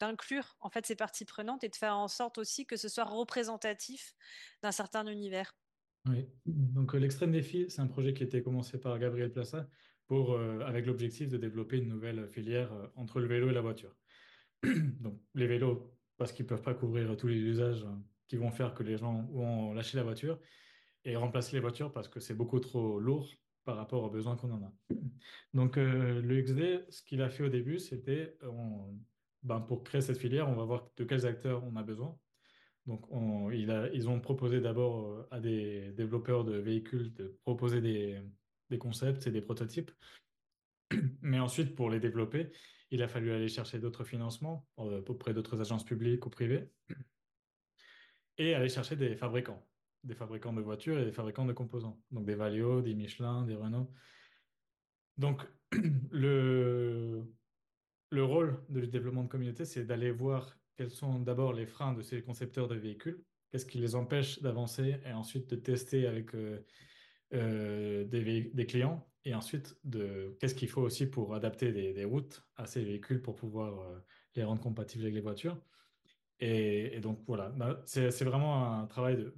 d'inclure 0.00 0.56
en 0.60 0.68
fait 0.70 0.86
ces 0.86 0.96
parties 0.96 1.24
prenantes 1.24 1.64
et 1.64 1.70
de 1.70 1.76
faire 1.76 1.96
en 1.96 2.08
sorte 2.08 2.36
aussi 2.38 2.66
que 2.66 2.76
ce 2.76 2.88
soit 2.90 3.04
représentatif 3.04 4.14
d'un 4.62 4.72
certain 4.72 5.06
univers? 5.06 5.54
Oui. 6.08 6.26
Donc, 6.46 6.94
euh, 6.94 6.98
l'Extrême 6.98 7.32
Défi, 7.32 7.66
c'est 7.68 7.80
un 7.80 7.86
projet 7.86 8.12
qui 8.12 8.22
a 8.24 8.26
été 8.26 8.42
commencé 8.42 8.80
par 8.80 8.98
Gabriel 8.98 9.30
Plassa 9.30 9.68
pour, 10.06 10.32
euh, 10.32 10.60
avec 10.60 10.86
l'objectif 10.86 11.28
de 11.28 11.38
développer 11.38 11.78
une 11.78 11.88
nouvelle 11.88 12.28
filière 12.28 12.72
euh, 12.72 12.86
entre 12.96 13.20
le 13.20 13.26
vélo 13.26 13.48
et 13.50 13.52
la 13.52 13.60
voiture. 13.60 13.96
Donc, 15.00 15.20
les 15.34 15.46
vélos, 15.46 15.96
parce 16.16 16.32
qu'ils 16.32 16.44
ne 16.44 16.48
peuvent 16.48 16.62
pas 16.62 16.74
couvrir 16.74 17.16
tous 17.16 17.28
les 17.28 17.38
usages 17.38 17.84
euh, 17.84 17.94
qui 18.26 18.36
vont 18.36 18.50
faire 18.50 18.74
que 18.74 18.82
les 18.82 18.96
gens 18.96 19.22
vont 19.32 19.72
lâcher 19.72 19.96
la 19.96 20.02
voiture, 20.02 20.38
et 21.04 21.16
remplacer 21.16 21.56
les 21.56 21.60
voitures 21.60 21.92
parce 21.92 22.08
que 22.08 22.20
c'est 22.20 22.34
beaucoup 22.34 22.60
trop 22.60 23.00
lourd 23.00 23.28
par 23.64 23.76
rapport 23.76 24.04
aux 24.04 24.10
besoins 24.10 24.36
qu'on 24.36 24.52
en 24.52 24.62
a. 24.62 24.72
Donc, 25.54 25.76
le 25.76 26.42
XD, 26.42 26.86
ce 26.90 27.02
qu'il 27.02 27.22
a 27.22 27.28
fait 27.28 27.42
au 27.42 27.48
début, 27.48 27.80
c'était, 27.80 28.36
ben, 29.42 29.60
pour 29.60 29.82
créer 29.82 30.00
cette 30.00 30.18
filière, 30.18 30.48
on 30.48 30.54
va 30.54 30.64
voir 30.64 30.90
de 30.96 31.04
quels 31.04 31.26
acteurs 31.26 31.64
on 31.64 31.74
a 31.74 31.82
besoin. 31.82 32.16
Donc, 32.86 33.06
ils 33.52 34.08
ont 34.08 34.20
proposé 34.20 34.60
d'abord 34.60 35.06
euh, 35.06 35.28
à 35.30 35.40
des 35.40 35.92
développeurs 35.92 36.44
de 36.44 36.56
véhicules 36.56 37.12
de 37.14 37.38
proposer 37.44 37.80
des, 37.80 38.20
concepts 38.78 39.26
et 39.26 39.30
des 39.30 39.42
prototypes. 39.42 39.90
Mais 41.22 41.38
ensuite, 41.38 41.76
pour 41.76 41.90
les 41.90 42.00
développer, 42.00 42.50
il 42.90 43.02
a 43.02 43.08
fallu 43.08 43.30
aller 43.30 43.48
chercher 43.48 43.78
d'autres 43.78 44.04
financements 44.04 44.66
euh, 44.78 45.02
auprès 45.06 45.32
d'autres 45.32 45.60
agences 45.60 45.84
publiques 45.84 46.26
ou 46.26 46.30
privées 46.30 46.70
et 48.38 48.54
aller 48.54 48.68
chercher 48.68 48.96
des 48.96 49.14
fabricants, 49.14 49.64
des 50.02 50.14
fabricants 50.14 50.52
de 50.52 50.60
voitures 50.60 50.98
et 50.98 51.04
des 51.04 51.12
fabricants 51.12 51.46
de 51.46 51.52
composants. 51.52 52.00
Donc 52.10 52.24
des 52.24 52.34
Valeo, 52.34 52.82
des 52.82 52.94
Michelin, 52.94 53.44
des 53.46 53.54
Renault. 53.54 53.92
Donc, 55.18 55.46
le, 56.10 57.22
le 58.10 58.24
rôle 58.24 58.60
de 58.70 58.80
développement 58.86 59.22
de 59.22 59.28
communauté, 59.28 59.64
c'est 59.64 59.84
d'aller 59.84 60.10
voir 60.10 60.58
quels 60.76 60.90
sont 60.90 61.20
d'abord 61.20 61.52
les 61.52 61.66
freins 61.66 61.92
de 61.92 62.02
ces 62.02 62.22
concepteurs 62.22 62.68
de 62.68 62.76
véhicules, 62.76 63.22
qu'est-ce 63.50 63.66
qui 63.66 63.78
les 63.78 63.94
empêche 63.94 64.40
d'avancer, 64.40 64.96
et 65.04 65.12
ensuite 65.12 65.50
de 65.50 65.56
tester 65.56 66.06
avec 66.06 66.34
euh, 66.34 66.64
euh, 67.34 68.04
des, 68.04 68.66
clients, 68.66 69.06
et 69.24 69.34
ensuite 69.34 69.76
de 69.84 70.36
qu'est-ce 70.40 70.54
qu'il 70.54 70.68
faut 70.68 70.82
aussi 70.82 71.06
pour 71.06 71.34
adapter 71.34 71.72
des, 71.72 72.04
routes 72.04 72.46
à 72.56 72.66
ces 72.66 72.82
véhicules 72.82 73.20
pour 73.20 73.36
pouvoir 73.36 73.80
euh, 73.80 73.98
les 74.34 74.44
rendre 74.44 74.62
compatibles 74.62 75.04
avec 75.04 75.14
les 75.14 75.20
voitures? 75.20 75.60
Et, 76.40 76.96
et 76.96 77.00
donc 77.00 77.22
voilà, 77.26 77.50
Bah, 77.50 77.82
c'est 77.84 78.24
vraiment 78.24 78.80
un 78.80 78.86
travail 78.86 79.16
de, 79.16 79.34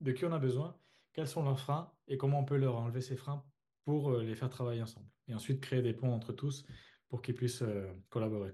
de 0.00 0.12
qui 0.12 0.24
on 0.24 0.32
a 0.32 0.38
besoin, 0.38 0.78
quels 1.12 1.28
sont 1.28 1.42
leurs 1.42 1.60
freins, 1.60 1.92
et 2.08 2.16
comment 2.16 2.40
on 2.40 2.44
peut 2.44 2.56
leur 2.56 2.76
enlever 2.76 3.00
ces 3.00 3.16
freins 3.16 3.44
pour 3.84 4.12
les 4.18 4.34
faire 4.36 4.48
travailler 4.48 4.82
ensemble. 4.82 5.08
Et 5.28 5.34
ensuite 5.34 5.60
créer 5.60 5.82
des 5.82 5.92
ponts 5.92 6.12
entre 6.12 6.32
tous 6.32 6.64
pour 7.08 7.22
qu'ils 7.22 7.34
puissent 7.34 7.64
collaborer. 8.10 8.52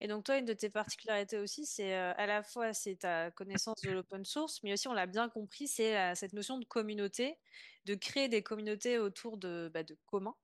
Et 0.00 0.08
donc 0.08 0.24
toi, 0.24 0.38
une 0.38 0.46
de 0.46 0.52
tes 0.54 0.70
particularités 0.70 1.38
aussi, 1.38 1.66
c'est 1.66 1.94
euh, 1.94 2.12
à 2.16 2.26
la 2.26 2.42
fois 2.42 2.72
c'est 2.72 2.96
ta 2.96 3.30
connaissance 3.30 3.80
de 3.82 3.90
l'open 3.90 4.24
source, 4.24 4.62
mais 4.62 4.72
aussi 4.72 4.88
on 4.88 4.94
l'a 4.94 5.06
bien 5.06 5.28
compris, 5.28 5.68
c'est 5.68 5.98
euh, 5.98 6.14
cette 6.14 6.32
notion 6.32 6.58
de 6.58 6.64
communauté, 6.64 7.38
de 7.84 7.94
créer 7.94 8.28
des 8.28 8.42
communautés 8.42 8.98
autour 8.98 9.36
de, 9.38 9.70
bah, 9.72 9.82
de 9.82 9.96
communs. 10.06 10.36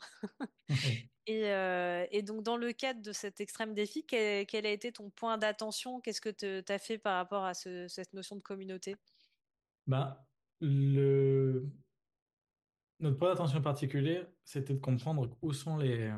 Et, 1.28 1.50
euh, 1.52 2.06
et 2.12 2.22
donc 2.22 2.44
dans 2.44 2.56
le 2.56 2.72
cadre 2.72 3.02
de 3.02 3.12
cet 3.12 3.40
extrême 3.40 3.74
défi, 3.74 4.04
quel, 4.06 4.46
quel 4.46 4.64
a 4.64 4.70
été 4.70 4.92
ton 4.92 5.10
point 5.10 5.38
d'attention? 5.38 6.00
Qu'est-ce 6.00 6.20
que 6.20 6.28
tu 6.30 6.72
as 6.72 6.78
fait 6.78 6.98
par 6.98 7.16
rapport 7.16 7.44
à 7.44 7.54
ce- 7.54 7.88
cette 7.88 8.12
notion 8.12 8.36
de 8.36 8.42
communauté? 8.42 8.96
Ben, 9.86 10.16
le... 10.60 11.70
Notre 13.00 13.16
point 13.18 13.30
d'attention 13.30 13.60
particulier, 13.62 14.26
c'était 14.44 14.74
de 14.74 14.78
comprendre 14.80 15.36
où 15.42 15.52
sont 15.52 15.76
les, 15.76 16.10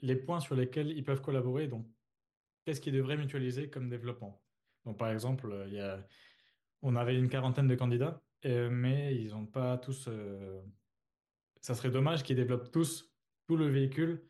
les 0.00 0.16
points 0.16 0.40
sur 0.40 0.54
lesquels 0.54 0.90
ils 0.90 1.04
peuvent 1.04 1.22
collaborer. 1.22 1.68
Donc, 1.68 1.86
qu'est-ce 2.64 2.80
qu'ils 2.80 2.94
devraient 2.94 3.16
mutualiser 3.16 3.70
comme 3.70 3.88
développement? 3.88 4.42
Donc, 4.84 4.98
par 4.98 5.10
exemple, 5.10 5.50
euh, 5.50 5.68
y 5.68 5.80
a... 5.80 6.06
on 6.82 6.96
avait 6.96 7.16
une 7.16 7.28
quarantaine 7.28 7.68
de 7.68 7.74
candidats, 7.74 8.22
euh, 8.44 8.68
mais 8.70 9.16
ils 9.16 9.30
n'ont 9.30 9.46
pas 9.46 9.78
tous. 9.78 10.06
euh, 10.08 10.62
Ça 11.60 11.74
serait 11.74 11.90
dommage 11.90 12.22
qu'ils 12.22 12.36
développent 12.36 12.70
tous 12.70 13.12
tout 13.46 13.56
le 13.56 13.66
véhicule 13.66 14.28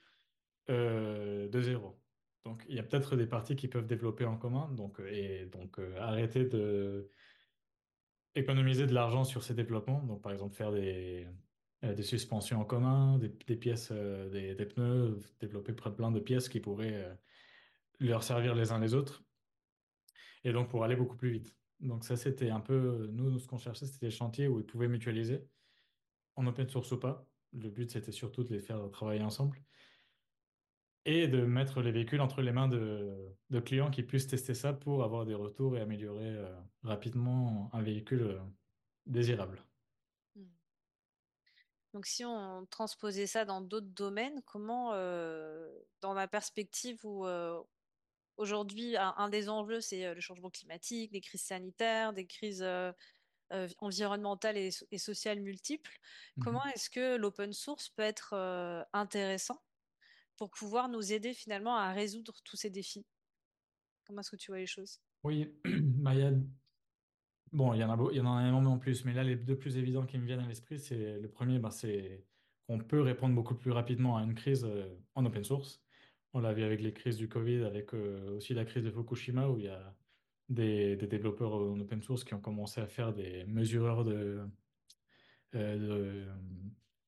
de 0.67 1.61
zéro. 1.61 2.01
Donc, 2.45 2.65
il 2.69 2.75
y 2.75 2.79
a 2.79 2.83
peut-être 2.83 3.17
des 3.17 3.27
parties 3.27 3.55
qui 3.55 3.69
peuvent 3.69 3.87
développer 3.87 4.25
en 4.25 4.39
commun, 4.39 4.71
donc, 4.73 4.99
et 5.01 5.47
donc 5.47 5.79
arrêter 5.99 6.47
de 6.47 7.11
économiser 8.35 8.87
de 8.87 8.95
l'argent 8.95 9.25
sur 9.25 9.43
ces 9.43 9.55
développements. 9.55 10.03
Donc, 10.03 10.23
par 10.23 10.33
exemple, 10.33 10.57
faire 10.57 10.73
des, 10.73 11.29
des 11.83 12.03
suspensions 12.03 12.61
en 12.61 12.65
commun, 12.65 13.19
des, 13.19 13.57
pièces, 13.57 13.91
euh, 13.93 14.55
des, 14.55 14.67
pneus, 14.67 15.19
développer 15.41 15.73
plein 15.73 16.11
de 16.11 16.21
pièces 16.21 16.49
qui 16.49 16.61
pourraient 16.61 17.05
euh, 17.05 17.15
leur 18.01 18.23
servir 18.23 18.55
les 18.55 18.73
uns 18.73 18.79
les 18.79 18.95
autres, 18.95 19.25
et 20.45 20.53
donc 20.53 20.71
pour 20.71 20.85
aller 20.85 20.97
beaucoup 20.97 21.17
plus 21.17 21.31
vite. 21.31 21.57
Donc, 21.81 22.05
ça, 22.05 22.17
c'était 22.17 22.51
un 22.51 22.61
peu, 22.61 23.09
nous, 23.13 23.39
ce 23.39 23.47
qu'on 23.47 23.59
cherchait, 23.59 23.87
c'était 23.87 24.07
des 24.07 24.11
chantiers 24.11 24.49
où 24.49 24.61
ils 24.61 24.67
pouvaient 24.67 24.89
mutualiser, 24.89 25.45
en 26.37 26.47
open 26.47 26.69
source 26.69 26.93
ou 26.93 26.99
pas. 26.99 27.27
Le 27.53 27.69
but, 27.69 27.91
c'était 27.91 28.13
surtout 28.13 28.45
de 28.45 28.53
les 28.53 28.61
faire 28.61 28.91
travailler 28.91 29.23
ensemble. 29.23 29.63
et 31.05 31.29
de 31.29 31.45
mettre 31.45 31.83
les 31.83 31.93
véhicules 31.93 32.21
entre 32.21 32.41
les 32.41 32.53
mains 32.53 32.69
de, 32.69 33.35
clients 33.65 33.91
qui 33.91 34.03
puissent 34.03 34.27
tester 34.27 34.55
ça 34.55 34.73
pour 34.73 35.05
avoir 35.05 35.27
des 35.27 35.35
retours 35.35 35.77
et 35.77 35.81
améliorer 35.81 36.35
euh, 36.37 36.49
rapidement 36.83 37.71
un 37.73 37.83
véhicule 37.83 38.23
euh, 38.23 38.39
désirable. 39.07 39.63
Donc 41.95 42.07
si 42.07 42.25
on 42.27 42.67
transposait 42.67 43.29
ça 43.29 43.47
dans 43.47 43.63
d'autres 43.63 43.89
domaines, 43.89 44.43
comment, 44.45 44.93
euh, 44.95 45.73
dans 46.03 46.15
la 46.15 46.29
perspective 46.29 47.01
où 47.07 47.27
euh, 47.27 47.63
aujourd'hui 48.39 48.97
un, 48.97 49.15
un 49.19 49.29
des 49.31 49.49
enjeux 49.51 49.81
c'est 49.81 50.07
euh, 50.07 50.15
le 50.15 50.21
changement 50.21 50.51
climatique, 50.51 51.13
des 51.13 51.21
crises 51.23 51.43
sanitaires, 51.45 52.13
des 52.15 52.27
crises 52.27 52.63
euh, 52.63 52.93
environnementales 53.79 54.57
et, 54.59 54.71
so- 54.73 54.87
et 54.91 54.99
sociales 54.99 55.41
multiples, 55.41 55.99
comment 56.41 56.63
Mhm. 56.63 56.73
est-ce 56.75 56.91
que 56.91 57.17
l'open 57.17 57.53
source 57.53 57.89
peut 57.91 58.03
être 58.03 58.35
intéressant 58.93 59.63
pour 60.37 60.51
pouvoir 60.51 60.89
nous 60.89 61.13
aider 61.13 61.35
finalement 61.35 61.77
à 61.77 61.93
résoudre 61.93 62.35
tous 62.45 62.57
ces 62.57 62.71
défis? 62.71 63.07
Comment 64.07 64.21
est-ce 64.23 64.31
que 64.31 64.37
tu 64.37 64.51
vois 64.51 64.59
les 64.61 64.67
choses? 64.67 65.01
Oui, 65.25 65.59
bah, 65.65 66.15
il 66.15 66.21
y 66.21 66.23
a- 66.23 66.33
bon, 67.55 67.73
il 67.75 67.81
y 67.81 67.85
en 67.85 67.91
a, 67.91 67.97
beau- 67.97 68.11
il 68.11 68.17
y 68.17 68.21
en 68.21 68.37
a 68.37 68.47
énormément 68.47 68.79
plus, 68.79 69.05
mais 69.05 69.15
là, 69.15 69.23
les 69.25 69.37
deux 69.37 69.57
plus 69.57 69.77
évidents 69.79 70.05
qui 70.07 70.19
me 70.19 70.27
viennent 70.27 70.41
à 70.41 70.47
l'esprit, 70.47 70.79
c'est 70.79 71.19
le 71.21 71.29
premier, 71.31 71.59
bah, 71.59 71.71
c'est 71.71 72.27
qu'on 72.67 72.79
peut 72.79 73.01
répondre 73.01 73.35
beaucoup 73.35 73.55
plus 73.55 73.71
rapidement 73.71 74.17
à 74.17 74.23
une 74.23 74.35
crise 74.35 74.65
euh, 74.65 74.95
en 75.15 75.25
open 75.25 75.45
source. 75.45 75.83
On 76.33 76.41
l'a 76.41 76.53
vu 76.53 76.63
avec 76.63 76.81
les 76.83 76.93
crises 76.93 77.17
du 77.17 77.29
Covid, 77.29 77.63
avec 77.65 77.95
euh, 77.95 78.37
aussi 78.37 78.55
la 78.55 78.65
crise 78.65 78.85
de 78.85 78.91
Fukushima, 78.91 79.49
où 79.49 79.59
il 79.59 79.65
y 79.67 79.69
a 79.69 79.97
des, 80.49 80.97
des 80.97 81.07
développeurs 81.07 81.55
en 81.55 81.79
open 81.81 82.03
source 82.03 82.25
qui 82.25 82.35
ont 82.35 82.41
commencé 82.41 82.81
à 82.81 82.87
faire 82.87 83.13
des 83.15 83.45
mesureurs 83.45 84.05
de, 84.05 84.41
euh, 85.55 85.79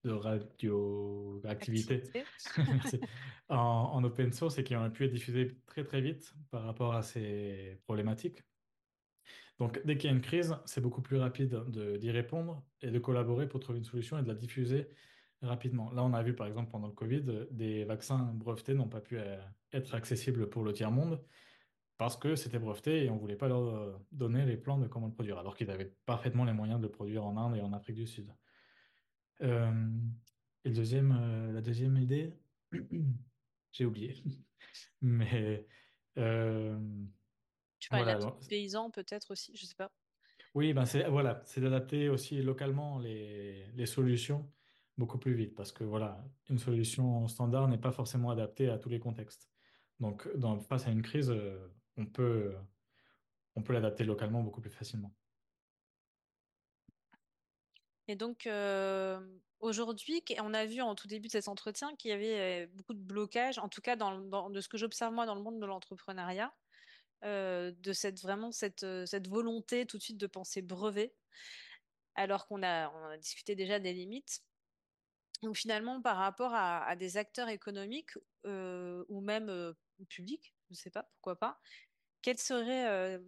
de, 0.05 0.09
de 0.09 0.13
radioactivité 0.13 1.95
Activité? 1.95 2.23
Merci. 2.59 3.01
En, 3.49 3.57
en 3.57 4.05
open 4.05 4.33
source 4.33 4.59
et 4.59 4.65
qui 4.65 4.77
ont 4.77 4.91
pu 4.91 5.05
être 5.05 5.13
diffusés 5.13 5.57
très 5.67 5.85
très 5.85 6.01
vite 6.01 6.35
par 6.51 6.63
rapport 6.63 6.95
à 6.95 7.03
ces 7.03 7.79
problématiques. 7.85 8.43
Donc 9.59 9.81
dès 9.87 9.97
qu'il 9.97 10.11
y 10.11 10.13
a 10.13 10.17
une 10.17 10.23
crise, 10.23 10.55
c'est 10.67 10.81
beaucoup 10.81 11.03
plus 11.03 11.17
rapide 11.17 11.63
de- 11.69 11.97
d'y 11.97 12.11
répondre 12.11 12.65
et 12.83 12.91
de 12.91 12.99
collaborer 12.99 13.49
pour 13.49 13.61
trouver 13.61 13.79
une 13.79 13.85
solution 13.85 14.19
et 14.19 14.23
de 14.23 14.29
la 14.29 14.35
diffuser 14.35 14.89
rapidement. 15.43 15.91
Là, 15.93 16.05
on 16.05 16.13
a 16.13 16.23
vu 16.23 16.35
par 16.35 16.47
exemple 16.47 16.71
pendant 16.71 16.89
le 16.89 16.93
Covid, 16.93 17.47
des 17.51 17.85
vaccins 17.85 18.33
brevetés 18.35 18.75
n'ont 18.75 18.89
pas 18.89 19.01
pu 19.01 19.19
euh, 19.19 19.39
être 19.73 19.95
accessibles 19.95 20.49
pour 20.49 20.63
le 20.63 20.73
tiers-monde 20.73 21.25
parce 21.99 22.17
que 22.17 22.37
c'était 22.37 22.59
breveté 22.59 23.05
et 23.05 23.11
on 23.11 23.15
ne 23.15 23.21
voulait 23.21 23.37
pas 23.37 23.49
leur 23.49 23.63
euh, 23.63 23.97
donner 24.13 24.45
les 24.45 24.59
plans 24.59 24.79
de 24.79 24.87
comment 24.87 25.07
le 25.07 25.13
produire, 25.13 25.39
alors 25.39 25.57
qu'ils 25.57 25.71
avaient 25.71 25.95
parfaitement 26.05 26.45
les 26.45 26.53
moyens 26.53 26.79
de 26.79 26.87
le 26.87 26.93
produire 26.93 27.25
en 27.25 27.37
Inde 27.39 27.57
et 27.57 27.63
en 27.63 27.73
Afrique 27.73 27.97
du 27.97 28.07
Sud. 28.07 28.31
Euh, 29.43 29.89
et 30.65 30.71
la 30.71 31.61
deuxième 31.63 31.97
idée, 31.97 32.35
j'ai 33.73 33.85
oublié. 33.87 34.15
Mais 35.01 35.67
Tu 37.79 37.89
parlais 37.91 38.05
de 38.05 38.09
la 38.09 38.15
voilà. 38.15 38.19
petite 38.19 38.35
donc, 38.35 38.49
paysan 38.49 38.91
peut-être 38.91 39.31
aussi, 39.33 39.57
je 39.57 39.67
sais 39.67 39.75
pas. 39.75 39.93
oui, 40.55 40.73
ben 40.73 40.87
c'est 40.87 41.09
voilà, 41.09 41.43
c'est 41.45 41.61
d'adapter 41.61 42.09
aussi 42.09 42.41
localement 42.43 42.99
les, 42.99 43.67
les 43.73 43.87
solutions 43.87 44.53
beaucoup 44.97 45.19
plus 45.19 45.35
vite 45.35 45.55
parce 45.55 45.73
que 45.73 45.85
voilà, 45.85 46.25
une 46.49 46.59
solution 46.59 47.29
standard 47.29 47.69
n'est 47.69 47.79
pas 47.79 47.93
forcément 47.93 48.31
adaptée 48.31 48.69
à 48.71 48.79
tous 48.79 48.89
les 48.89 48.99
contextes. 49.01 49.51
Donc, 50.01 50.29
dans, 50.37 50.59
face 50.61 50.87
à 50.87 50.91
une 50.91 51.03
crise, 51.03 51.31
euh, 51.31 51.69
on 51.97 52.07
peut, 52.07 52.55
on 53.57 53.63
peut 53.65 53.73
l'adapter 53.73 54.05
localement 54.05 54.43
beaucoup 54.45 54.61
plus 54.61 54.71
facilement. 54.71 55.17
Et 58.09 58.17
donc, 58.17 58.47
euh, 58.47 59.39
aujourd'hui, 59.61 60.23
on 60.41 60.55
a 60.55 60.67
vu 60.67 60.81
en 60.81 60.95
tout 60.95 61.09
début 61.09 61.27
de 61.29 61.33
cet 61.33 61.49
entretien 61.49 61.95
qu'il 61.97 62.11
y 62.11 62.15
avait 62.15 62.67
euh, 62.67 62.69
beaucoup 62.73 62.95
de 62.95 63.01
blocages, 63.01 63.59
en 63.59 63.69
tout 63.69 63.81
cas 63.81 63.97
dans, 63.97 64.19
dans- 64.21 64.51
de 64.51 64.61
ce 64.61 64.69
que 64.69 64.77
j'observe 64.79 65.13
moi 65.15 65.27
dans 65.27 65.35
le 65.35 65.43
monde 65.43 65.61
de 65.61 65.67
l'entrepreneuriat, 65.67 66.55
euh, 67.25 67.73
de 67.79 67.93
cette 67.93 68.21
vraiment 68.21 68.53
cette, 68.53 68.83
euh, 68.83 69.07
cette 69.07 69.29
volonté 69.29 69.87
tout 69.87 69.99
de 69.99 70.03
suite 70.03 70.19
de 70.19 70.27
penser 70.27 70.63
brevet, 70.63 71.15
alors 72.15 72.47
qu'on 72.47 72.63
a, 72.63 72.91
on 72.91 73.05
a 73.07 73.17
discuté 73.17 73.55
déjà 73.55 73.79
des 73.79 73.93
limites. 73.93 74.43
Donc 75.43 75.57
finalement, 75.57 76.01
par 76.01 76.17
rapport 76.17 76.53
à, 76.55 76.97
des 76.97 77.19
acteurs 77.19 77.49
économiques 77.49 78.13
euh, 78.47 79.05
ou 79.09 79.21
même 79.21 79.75
publics, 80.09 80.55
je 80.69 80.75
ne 80.75 80.77
sais 80.77 80.91
pas, 80.91 81.03
pourquoi 81.03 81.37
pas, 81.37 81.61
quel 82.23 82.39
serait, 82.39 83.21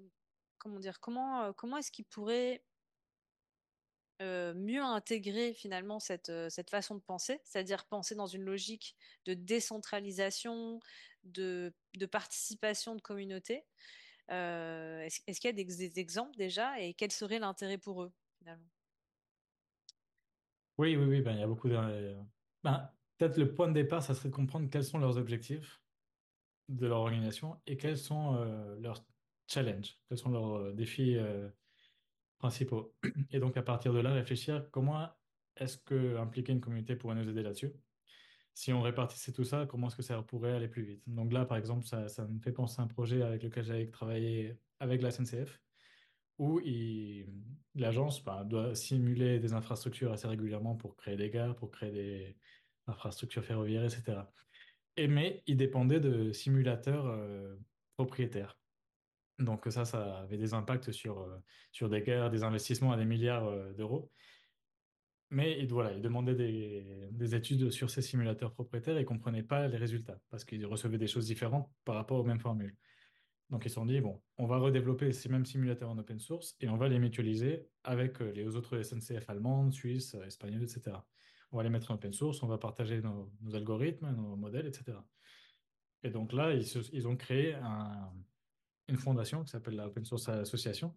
comment 0.57 0.81
dire, 0.81 1.01
comment, 1.01 1.53
comment 1.53 1.77
est-ce 1.77 1.92
qu'ils 1.92 2.07
pourraient 2.07 2.64
euh, 4.20 4.52
mieux 4.54 4.83
intégrer 4.83 5.54
finalement 5.54 6.00
cette, 6.00 6.28
euh, 6.28 6.48
cette 6.50 6.70
façon 6.70 6.96
de 6.96 7.00
penser, 7.00 7.40
c'est-à-dire 7.44 7.85
penser 7.85 8.16
dans 8.16 8.26
une 8.26 8.42
logique 8.42 8.96
de 9.26 9.35
décentralisation, 9.35 10.81
de, 11.22 11.72
de 11.96 12.07
participation 12.07 12.96
de 12.96 13.00
communauté. 13.00 13.64
Euh, 14.33 15.02
est-ce, 15.02 15.40
qu'il 15.40 15.48
y 15.48 15.48
a 15.48 15.52
des, 15.52 15.64
des 15.64 16.00
exemples 16.00 16.37
déjà 16.37 16.81
et 16.81 16.94
quel 16.94 17.12
serait 17.12 17.38
l'intérêt 17.38 17.78
pour 17.78 18.02
eux 18.02 18.12
finalement? 18.38 18.68
Oui, 20.78 20.96
oui, 20.96 21.04
oui, 21.04 21.20
ben, 21.20 21.35
il 21.35 21.38
y 21.38 21.44
a 21.44 21.46
beaucoup 21.46 21.68
de... 21.68 22.16
ben, 22.64 22.90
peut-être 23.18 23.37
le 23.37 23.54
point 23.54 23.68
de 23.68 23.72
départ, 23.72 24.02
ça 24.02 24.14
serait 24.14 24.31
de 24.31 24.35
comprendre 24.35 24.68
quels 24.68 24.85
sont 24.85 24.98
leurs 24.98 25.16
objectifs 25.16 25.81
de 26.68 26.88
leur 26.88 26.98
organisation 26.98 27.61
et 27.66 27.76
quels 27.76 27.96
sont 27.96 28.35
leurs 28.81 29.04
challenges, 29.46 29.96
quels 30.09 30.18
sont 30.18 30.31
leurs 30.31 30.72
défis 30.74 31.16
principaux. 32.38 32.94
Et 33.31 33.38
donc, 33.38 33.57
à 33.57 33.62
partir 33.62 33.92
de 33.92 34.01
là, 34.01 34.12
réfléchir 34.12 34.70
comment 34.70 35.09
est-ce 35.57 35.77
que 35.79 36.16
impliquer 36.16 36.53
une 36.53 36.61
communauté 36.61 36.96
pourrait 36.96 37.16
nous 37.16 37.29
aider 37.29 37.42
là-dessus? 37.42 37.72
Si 38.55 38.72
on 38.72 38.83
répartissait 38.83 39.33
tout 39.33 39.44
ça, 39.44 39.66
comment 39.66 39.88
est-ce 39.88 39.96
que 39.96 40.03
ça 40.03 40.20
pourrait 40.22 40.53
aller 40.53 40.68
plus 40.68 40.83
vite? 40.83 41.03
Donc 41.07 41.33
là, 41.33 41.44
par 41.44 41.57
exemple, 41.57 41.85
ça, 41.85 42.09
ça 42.09 42.27
me 42.27 42.40
fait 42.40 42.53
penser 42.53 42.81
à 42.81 42.85
un 42.85 42.88
projet 42.88 43.22
avec 43.22 43.42
lequel 43.42 43.64
j'avais 43.64 43.88
travaillé 43.88 44.57
avec 44.81 45.03
la 45.03 45.11
SNCF, 45.11 45.61
où 46.38 46.61
l'agence 47.74 48.24
ben, 48.24 48.44
doit 48.44 48.74
simuler 48.74 49.38
des 49.38 49.53
infrastructures 49.53 50.12
assez 50.12 50.27
régulièrement 50.27 50.77
pour 50.77 50.96
créer 50.96 51.16
des 51.16 51.31
gares, 51.31 51.55
pour 51.57 51.70
créer 51.70 51.92
des 51.92 52.37
infrastructures 52.87 53.44
ferroviaires, 53.44 53.85
etc. 53.85 54.22
Et 54.96 55.07
mais 55.07 55.42
il 55.46 55.57
dépendait 55.57 56.01
de 56.01 56.33
simulateurs 56.33 57.07
euh, 57.07 57.57
propriétaires. 57.96 58.59
Donc 59.38 59.66
ça, 59.70 59.85
ça 59.85 60.18
avait 60.20 60.37
des 60.37 60.53
impacts 60.55 60.90
sur, 60.90 61.20
euh, 61.20 61.38
sur 61.70 61.88
des 61.88 62.03
gares, 62.03 62.31
des 62.31 62.42
investissements 62.42 62.92
à 62.92 62.96
des 62.96 63.05
milliards 63.05 63.46
euh, 63.46 63.72
d'euros. 63.72 64.11
Mais 65.31 65.59
il, 65.61 65.68
voilà, 65.68 65.92
il 65.92 66.01
demandait 66.01 66.35
des, 66.35 67.09
des 67.12 67.35
études 67.35 67.70
sur 67.70 67.90
ces 67.90 68.03
simulateurs 68.03 68.53
propriétaires 68.55 68.96
et 68.96 69.01
ne 69.01 69.05
comprenait 69.07 69.42
pas 69.42 69.68
les 69.68 69.77
résultats 69.77 70.18
parce 70.31 70.44
qu'ils 70.44 70.64
recevaient 70.66 70.98
des 70.98 71.07
choses 71.07 71.27
différentes 71.27 71.70
par 71.85 71.96
rapport 71.96 72.18
aux 72.18 72.24
mêmes 72.24 72.40
formules. 72.40 72.74
Donc 73.51 73.64
ils 73.64 73.68
se 73.68 73.77
sont 73.77 73.87
dit, 73.87 74.01
bon, 74.01 74.22
on 74.37 74.46
va 74.46 74.59
redévelopper 74.59 75.12
ces 75.12 75.29
mêmes 75.29 75.46
simulateurs 75.46 75.90
en 75.90 75.98
open 75.98 76.18
source 76.18 76.57
et 76.61 76.68
on 76.68 76.77
va 76.77 76.88
les 76.88 76.98
mutualiser 76.98 77.68
avec 77.85 78.20
euh, 78.20 78.33
les 78.33 78.57
autres 78.57 78.83
SNCF 78.83 79.29
allemandes, 79.29 79.72
suisses, 79.72 80.14
espagnoles, 80.27 80.62
etc. 80.64 80.96
On 81.53 81.59
va 81.59 81.62
les 81.62 81.70
mettre 81.70 81.90
en 81.90 81.94
open 81.94 82.12
source, 82.12 82.42
on 82.42 82.46
va 82.46 82.59
partager 82.59 83.01
nos, 83.01 83.31
algorithmes, 83.55 84.11
nos 84.14 84.37
modèles, 84.37 84.66
etc. 84.66 84.98
Et 86.03 86.11
donc 86.11 86.33
là, 86.33 86.53
ils, 86.53 86.66
ils 86.92 87.09
ont 87.09 87.16
créé 87.16 87.55
un- 87.55 88.12
une 88.88 88.96
fondation 88.96 89.44
qui 89.44 89.51
s'appelle 89.51 89.77
la 89.77 89.87
Open 89.87 90.05
Source 90.05 90.29
Association, 90.29 90.96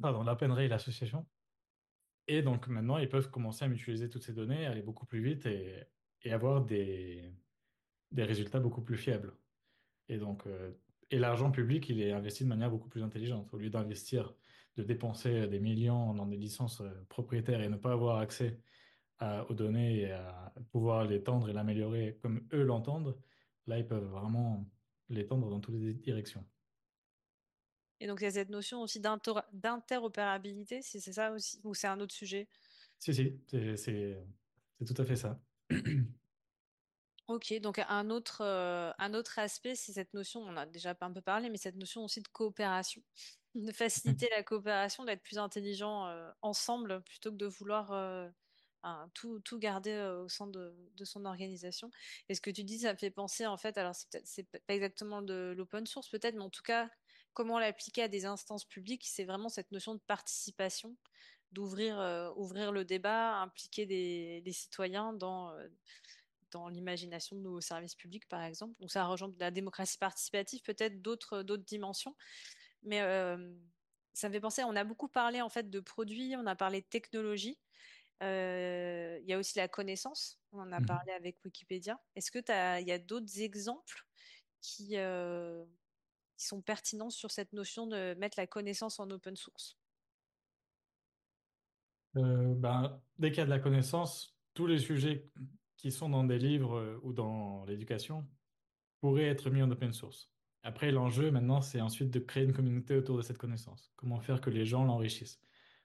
pardon, 0.00 0.22
l'Open 0.22 0.52
Rail 0.52 0.72
Association. 0.72 1.26
Et 2.28 2.42
donc 2.42 2.66
maintenant, 2.68 2.98
ils 2.98 3.08
peuvent 3.08 3.30
commencer 3.30 3.64
à 3.64 3.68
mutualiser 3.68 4.08
toutes 4.08 4.22
ces 4.22 4.32
données, 4.32 4.66
aller 4.66 4.82
beaucoup 4.82 5.06
plus 5.06 5.22
vite 5.22 5.46
et, 5.46 5.86
avoir 6.32 6.64
des, 6.64 7.32
des 8.10 8.24
résultats 8.24 8.58
beaucoup 8.58 8.82
plus 8.82 8.96
fiables. 8.96 9.32
Et 10.08 10.18
donc, 10.18 10.44
euh, 10.48 10.72
et 11.12 11.20
l'argent 11.20 11.52
public, 11.52 11.88
il 11.88 12.00
est 12.00 12.10
investi 12.10 12.42
de 12.42 12.48
manière 12.48 12.68
beaucoup 12.68 12.88
plus 12.88 13.04
intelligente. 13.04 13.48
Au 13.54 13.58
lieu 13.58 13.70
d'investir, 13.70 14.34
de 14.76 14.82
dépenser 14.82 15.46
des 15.46 15.60
millions 15.60 16.14
dans 16.14 16.26
des 16.26 16.36
licences 16.36 16.80
euh, 16.80 16.90
propriétaires 17.08 17.60
et 17.60 17.68
ne 17.68 17.76
pas 17.76 17.92
avoir 17.92 18.18
accès 18.18 18.60
aux 19.48 19.54
données 19.54 20.00
et 20.00 20.12
à 20.12 20.52
pouvoir 20.72 21.06
l'étendre 21.06 21.48
et 21.48 21.54
l'améliorer 21.54 22.18
comme 22.20 22.46
eux 22.52 22.62
l'entendent, 22.62 23.16
là, 23.66 23.78
ils 23.78 23.86
peuvent 23.86 24.04
vraiment 24.04 24.68
l'étendre 25.08 25.48
dans 25.48 25.60
toutes 25.60 25.76
les 25.76 25.94
directions. 25.94 26.44
Et 28.00 28.06
donc, 28.06 28.20
il 28.20 28.24
y 28.24 28.26
a 28.26 28.30
cette 28.32 28.50
notion 28.50 28.82
aussi 28.82 29.00
d'inter- 29.00 29.40
d'interopérabilité, 29.52 30.82
si 30.82 31.00
c'est 31.00 31.12
ça 31.14 31.32
aussi, 31.32 31.60
ou 31.64 31.74
c'est 31.74 31.86
un 31.88 32.00
autre 32.00 32.14
sujet? 32.14 32.48
Si, 32.98 33.14
si, 33.14 33.42
c'est 33.46 34.26
tout 34.86 34.94
à 35.02 35.04
fait 35.04 35.16
ça. 35.16 35.42
Ok, 37.28 37.52
donc 37.60 37.80
un 37.88 38.10
autre, 38.10 38.40
euh, 38.42 38.92
un 38.98 39.12
autre 39.12 39.40
aspect, 39.40 39.74
c'est 39.74 39.92
cette 39.92 40.14
notion, 40.14 40.40
on 40.42 40.56
a 40.56 40.64
déjà 40.64 40.96
un 41.00 41.12
peu 41.12 41.20
parlé, 41.20 41.50
mais 41.50 41.56
cette 41.56 41.74
notion 41.74 42.04
aussi 42.04 42.22
de 42.22 42.28
coopération, 42.28 43.02
de 43.56 43.72
faciliter 43.72 44.28
la 44.30 44.44
coopération, 44.44 45.04
d'être 45.04 45.22
plus 45.24 45.36
intelligent 45.38 46.06
euh, 46.06 46.30
ensemble 46.42 47.02
plutôt 47.02 47.32
que 47.32 47.36
de 47.36 47.46
vouloir 47.46 47.90
euh, 47.92 48.28
un- 48.84 49.08
tout, 49.12 49.40
tout 49.40 49.58
garder 49.58 49.98
au 50.22 50.28
sein 50.28 50.46
de, 50.46 50.72
de 50.94 51.04
son 51.04 51.24
organisation. 51.24 51.90
Et 52.28 52.34
ce 52.36 52.40
que 52.40 52.50
tu 52.50 52.62
dis, 52.62 52.78
ça 52.80 52.92
me 52.92 52.98
fait 52.98 53.10
penser 53.10 53.44
en 53.46 53.56
fait, 53.56 53.76
alors 53.76 53.94
c'est 53.96 54.44
pas 54.48 54.74
exactement 54.74 55.20
de 55.20 55.52
l'open 55.56 55.84
source 55.86 56.08
peut-être, 56.08 56.36
mais 56.36 56.44
en 56.44 56.50
tout 56.50 56.62
cas, 56.62 56.90
comment 57.36 57.58
l'appliquer 57.58 58.02
à 58.04 58.08
des 58.08 58.24
instances 58.24 58.64
publiques, 58.64 59.04
c'est 59.06 59.24
vraiment 59.24 59.50
cette 59.50 59.70
notion 59.70 59.94
de 59.94 60.00
participation, 60.00 60.96
d'ouvrir 61.52 62.00
euh, 62.00 62.30
ouvrir 62.34 62.72
le 62.72 62.86
débat, 62.86 63.36
impliquer 63.42 63.84
des, 63.84 64.52
citoyens 64.52 65.12
dans 65.12 65.50
euh, 65.52 65.68
dans 66.50 66.68
l'imagination 66.68 67.36
de 67.36 67.42
nos 67.42 67.60
services 67.60 67.94
publics, 67.94 68.26
par 68.28 68.42
exemple. 68.42 68.74
Donc 68.80 68.90
ça 68.90 69.04
rejoint 69.04 69.30
la 69.38 69.50
démocratie 69.50 69.98
participative, 69.98 70.62
peut-être 70.62 71.02
d'autres 71.02 71.42
d'autres 71.42 71.64
dimensions. 71.64 72.16
Mais 72.82 73.02
euh, 73.02 73.54
ça 74.14 74.28
me 74.28 74.32
fait 74.32 74.40
penser, 74.40 74.64
on 74.64 74.74
a 74.74 74.84
beaucoup 74.84 75.08
parlé 75.08 75.42
en 75.42 75.50
fait 75.50 75.68
de 75.68 75.80
produits, 75.80 76.36
on 76.38 76.46
a 76.46 76.56
parlé 76.56 76.80
de 76.80 76.86
technologie. 76.86 77.58
Euh, 78.22 79.18
il 79.20 79.28
y 79.28 79.34
a 79.34 79.38
aussi 79.38 79.58
la 79.58 79.68
connaissance, 79.68 80.40
on 80.52 80.60
en 80.60 80.72
a 80.72 80.80
Mhm. 80.80 80.86
parlé 80.86 81.12
avec 81.12 81.44
Wikipédia. 81.44 82.00
Est-ce 82.14 82.30
que 82.30 82.38
il 82.80 82.88
y 82.88 82.92
a 82.92 82.98
d'autres 82.98 83.40
exemples 83.42 84.06
qui, 84.62 84.96
euh, 84.96 85.66
qui 86.36 86.46
sont 86.46 86.60
pertinents 86.60 87.10
sur 87.10 87.30
cette 87.30 87.52
notion 87.52 87.86
de 87.86 88.14
mettre 88.14 88.38
la 88.38 88.46
connaissance 88.46 89.00
en 89.00 89.10
open 89.10 89.36
source? 89.36 89.76
Euh, 92.16 92.54
ben, 92.54 93.00
dès 93.18 93.30
qu'il 93.30 93.38
y 93.38 93.42
a 93.42 93.44
de 93.44 93.50
la 93.50 93.58
connaissance, 93.58 94.36
tous 94.54 94.66
les 94.66 94.78
sujets 94.78 95.28
qui 95.76 95.90
sont 95.90 96.08
dans 96.08 96.24
des 96.24 96.38
livres 96.38 96.78
euh, 96.78 97.00
ou 97.02 97.12
dans 97.12 97.64
l'éducation 97.66 98.26
pourraient 99.00 99.26
être 99.26 99.50
mis 99.50 99.62
en 99.62 99.70
open 99.70 99.92
source. 99.92 100.30
Après, 100.62 100.90
l'enjeu 100.90 101.30
maintenant, 101.30 101.60
c'est 101.60 101.80
ensuite 101.80 102.10
de 102.10 102.18
créer 102.18 102.44
une 102.44 102.52
communauté 102.52 102.96
autour 102.96 103.16
de 103.16 103.22
cette 103.22 103.38
connaissance. 103.38 103.92
Comment 103.96 104.18
faire 104.20 104.40
que 104.40 104.50
les 104.50 104.64
gens 104.64 104.84
l'enrichissent? 104.84 105.40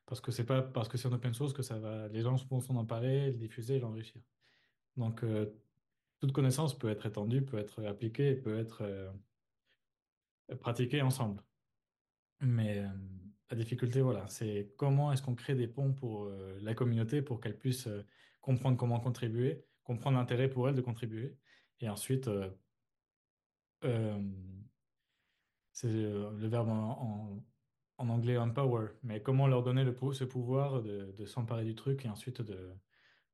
Parce 0.05 0.21
que 0.21 0.31
c'est 0.31 0.45
pas 0.45 0.61
parce 0.61 0.89
que 0.89 0.97
c'est 0.97 1.07
en 1.07 1.13
open 1.13 1.33
source 1.33 1.53
que 1.53 1.61
ça 1.61 1.77
va, 1.77 2.07
les 2.07 2.21
gens 2.21 2.35
vont 2.49 2.59
s'en 2.59 2.75
emparer, 2.75 3.31
le 3.31 3.37
diffuser 3.37 3.79
l'enrichir. 3.79 4.21
Donc, 4.97 5.23
euh, 5.23 5.45
toute 6.19 6.31
connaissance 6.31 6.77
peut 6.77 6.89
être 6.89 7.05
étendue, 7.05 7.43
peut 7.43 7.57
être 7.57 7.83
appliquée, 7.85 8.35
peut 8.35 8.57
être 8.57 8.83
pratiquée 10.55 11.01
ensemble. 11.01 11.43
Mais 12.39 12.79
euh, 12.79 12.87
la 13.49 13.57
difficulté, 13.57 14.01
voilà, 14.01 14.27
c'est 14.27 14.73
comment 14.77 15.11
est-ce 15.11 15.21
qu'on 15.21 15.35
crée 15.35 15.55
des 15.55 15.67
ponts 15.67 15.93
pour 15.93 16.25
euh, 16.25 16.57
la 16.61 16.73
communauté 16.73 17.21
pour 17.21 17.39
qu'elle 17.39 17.57
puisse 17.57 17.87
euh, 17.87 18.05
comprendre 18.39 18.77
comment 18.77 18.99
contribuer, 18.99 19.65
comprendre 19.83 20.17
l'intérêt 20.17 20.49
pour 20.49 20.67
elle 20.67 20.75
de 20.75 20.81
contribuer, 20.81 21.37
et 21.79 21.89
ensuite, 21.89 22.29
c'est 25.71 25.91
le 25.91 26.47
verbe 26.47 26.69
en, 26.69 27.43
en- 27.97 28.09
anglais 28.09 28.37
empower, 28.37 28.89
mais 29.03 29.21
comment 29.21 29.47
leur 29.47 29.63
donner 29.63 29.83
le, 29.83 29.95
ce 30.13 30.23
pouvoir 30.23 30.81
de, 30.81 31.25
s'emparer 31.25 31.65
du 31.65 31.75
truc 31.75 32.05
et 32.05 32.09
ensuite 32.09 32.41
de, 32.41 32.75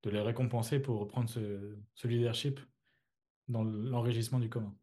les 0.06 0.22
récompenser 0.22 0.80
pour 0.80 1.00
reprendre 1.00 1.30
ce 1.30 2.08
leadership 2.08 2.60
dans 3.48 3.64
l'enrichissement 3.64 4.40
du 4.40 4.50
commun. 4.50 4.74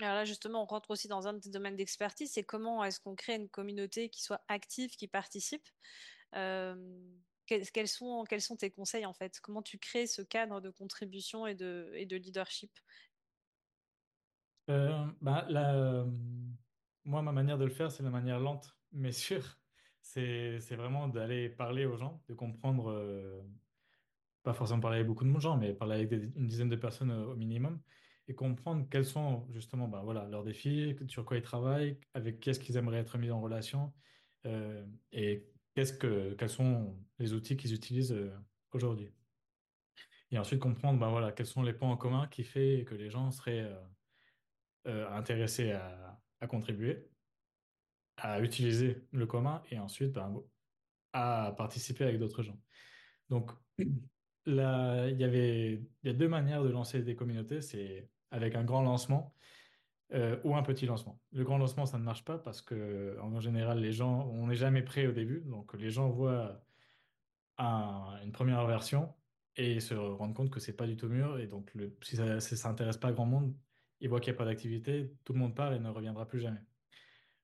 Alors 0.00 0.14
là, 0.14 0.24
justement, 0.24 0.62
on 0.62 0.66
rentre 0.66 0.90
aussi 0.90 1.06
dans 1.06 1.28
un 1.28 1.34
des 1.34 1.50
domaines 1.50 1.76
d'expertise, 1.76 2.32
c'est 2.32 2.42
comment 2.42 2.82
est-ce 2.82 2.98
qu'on 2.98 3.14
crée 3.14 3.36
une 3.36 3.48
communauté 3.48 4.08
qui 4.08 4.22
soit 4.22 4.42
active, 4.48 4.90
qui 4.96 5.06
participe. 5.06 5.68
Euh, 6.34 6.74
quels, 7.46 7.88
sont, 7.88 8.24
tes 8.58 8.70
conseils 8.70 9.06
en 9.06 9.12
fait? 9.12 9.38
Comment 9.40 9.62
tu 9.62 9.78
crées 9.78 10.06
ce 10.06 10.22
cadre 10.22 10.60
de 10.60 10.70
contribution 10.70 11.46
et 11.46 11.54
de, 11.54 12.16
leadership? 12.16 12.72
Euh, 14.70 15.06
bah, 15.20 15.46
euh, 15.50 16.04
moi, 17.04 17.22
ma 17.22 17.32
manière 17.32 17.58
de 17.58 17.64
le 17.64 17.70
faire, 17.70 17.92
c'est 17.92 18.02
la 18.02 18.10
manière 18.10 18.40
lente, 18.40 18.76
mais 18.92 19.12
sûre. 19.12 19.58
C'est, 20.02 20.58
vraiment 20.70 21.08
d'aller 21.08 21.48
parler 21.48 21.86
aux 21.86 21.96
gens, 21.96 22.22
de 22.28 22.34
comprendre, 22.34 23.44
pas 24.42 24.52
forcément 24.52 24.80
parler 24.80 24.96
avec 24.96 25.06
beaucoup 25.06 25.24
de 25.24 25.38
gens, 25.38 25.56
mais 25.56 25.72
parler 25.72 25.94
avec 25.94 26.08
des- 26.08 26.32
une 26.36 26.46
dizaine 26.46 26.68
de 26.68 26.76
personnes 26.76 27.10
au 27.10 27.36
minimum, 27.36 27.80
et 28.28 28.34
comprendre 28.34 28.88
quels 28.90 29.04
sont 29.04 29.46
justement 29.52 29.88
bah, 29.88 30.02
voilà, 30.04 30.26
leurs 30.28 30.44
défis, 30.44 30.96
sur 31.08 31.24
quoi 31.24 31.36
ils 31.36 31.42
travaillent, 31.42 31.98
avec 32.14 32.40
qui 32.40 32.50
est-ce 32.50 32.60
qu'ils 32.60 32.76
aimeraient 32.76 32.98
être 32.98 33.18
mis 33.18 33.30
en 33.30 33.40
relation, 33.40 33.92
euh, 34.46 34.86
et 35.12 35.46
qu'est-ce 35.74 35.92
que, 35.92 36.34
quels 36.34 36.48
sont 36.50 36.98
les 37.18 37.32
outils 37.34 37.56
qu'ils 37.56 37.74
utilisent 37.74 38.12
euh, 38.12 38.32
aujourd'hui. 38.72 39.12
Et 40.30 40.38
ensuite 40.38 40.60
comprendre 40.60 40.98
bah, 40.98 41.08
voilà, 41.08 41.32
quels 41.32 41.46
sont 41.46 41.62
les 41.62 41.72
points 41.74 41.90
en 41.90 41.96
commun 41.96 42.26
qui 42.28 42.44
fait 42.44 42.84
que 42.86 42.94
les 42.94 43.10
gens 43.10 43.30
seraient... 43.30 43.60
euh, 43.62 43.80
euh, 44.86 45.08
intéressé 45.12 45.72
à, 45.72 46.20
à 46.40 46.46
contribuer, 46.46 47.08
à 48.16 48.40
utiliser 48.40 49.06
le 49.12 49.26
commun 49.26 49.62
et 49.70 49.78
ensuite 49.78 50.12
ben, 50.12 50.42
à 51.12 51.54
participer 51.56 52.04
avec 52.04 52.18
d'autres 52.18 52.42
gens. 52.42 52.60
Donc, 53.30 53.52
il 54.46 54.54
y 54.56 54.60
avait, 55.24 55.82
y 56.02 56.08
a 56.08 56.12
deux 56.12 56.28
manières 56.28 56.62
de 56.64 56.68
lancer 56.70 57.02
des 57.02 57.16
communautés, 57.16 57.60
c'est 57.62 58.10
avec 58.30 58.54
un 58.54 58.64
grand 58.64 58.82
lancement 58.82 59.34
euh, 60.12 60.40
ou 60.44 60.56
un 60.56 60.62
petit 60.62 60.86
lancement. 60.86 61.22
Le 61.32 61.44
grand 61.44 61.58
lancement, 61.58 61.86
ça 61.86 61.98
ne 61.98 62.04
marche 62.04 62.24
pas 62.24 62.38
parce 62.38 62.62
que 62.62 63.18
en 63.20 63.40
général, 63.40 63.80
les 63.80 63.92
gens, 63.92 64.26
on 64.28 64.46
n'est 64.48 64.54
jamais 64.56 64.82
prêt 64.82 65.06
au 65.06 65.12
début, 65.12 65.42
donc 65.42 65.74
les 65.74 65.90
gens 65.90 66.10
voient 66.10 66.66
un- 67.58 68.20
une 68.24 68.32
première 68.32 68.66
version 68.66 69.14
et 69.56 69.80
se 69.80 69.94
rendent 69.94 70.34
compte 70.34 70.50
que 70.50 70.60
c'est 70.60 70.74
pas 70.76 70.86
du 70.86 70.96
tout 70.96 71.08
mûr 71.08 71.38
et 71.38 71.46
donc 71.46 71.72
le, 71.74 71.96
si 72.02 72.16
ça, 72.16 72.40
si 72.40 72.56
ça 72.56 72.68
intéresse 72.70 72.96
pas 72.98 73.12
grand 73.12 73.26
monde, 73.26 73.56
ils 74.00 74.08
voient 74.08 74.20
qu'il 74.20 74.32
n'y 74.32 74.36
a 74.36 74.38
pas 74.38 74.44
d'activité, 74.44 75.16
tout 75.24 75.32
le 75.32 75.38
monde 75.38 75.54
part 75.56 75.72
et 75.72 75.78
ne 75.80 75.88
reviendra 75.88 76.26
plus 76.26 76.40
jamais. 76.40 76.60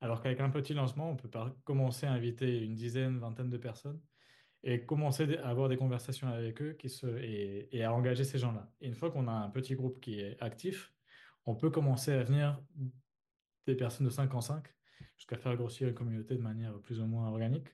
Alors 0.00 0.22
qu'avec 0.22 0.40
un 0.40 0.50
petit 0.50 0.74
lancement, 0.74 1.10
on 1.10 1.16
peut 1.16 1.30
commencer 1.64 2.06
à 2.06 2.12
inviter 2.12 2.58
une 2.64 2.74
dizaine, 2.74 3.18
vingtaine 3.18 3.50
de 3.50 3.58
personnes 3.58 4.02
et 4.62 4.84
commencer 4.84 5.36
à 5.38 5.48
avoir 5.48 5.68
des 5.68 5.76
conversations 5.76 6.28
avec 6.28 6.60
eux 6.60 6.72
qui 6.74 6.88
se, 6.88 7.06
et, 7.06 7.82
à 7.82 7.92
engager 7.92 8.24
ces 8.24 8.38
gens-là. 8.38 8.70
Et 8.80 8.88
une 8.88 8.94
fois 8.94 9.10
qu'on 9.10 9.26
a 9.28 9.32
un 9.32 9.50
petit 9.50 9.74
groupe 9.74 10.00
qui 10.00 10.20
est 10.20 10.40
actif, 10.40 10.92
on 11.46 11.54
peut 11.54 11.70
commencer 11.70 12.12
à 12.12 12.22
venir 12.22 12.60
des 13.66 13.74
personnes 13.74 14.06
de 14.06 14.10
5 14.12 14.34
en 14.34 14.40
5 14.40 14.64
jusqu'à 15.16 15.38
faire 15.38 15.56
grossir 15.56 15.88
une 15.88 15.94
communauté 15.94 16.34
de 16.34 16.42
manière 16.42 16.78
plus 16.80 17.00
ou 17.00 17.06
moins 17.06 17.28
organique. 17.28 17.68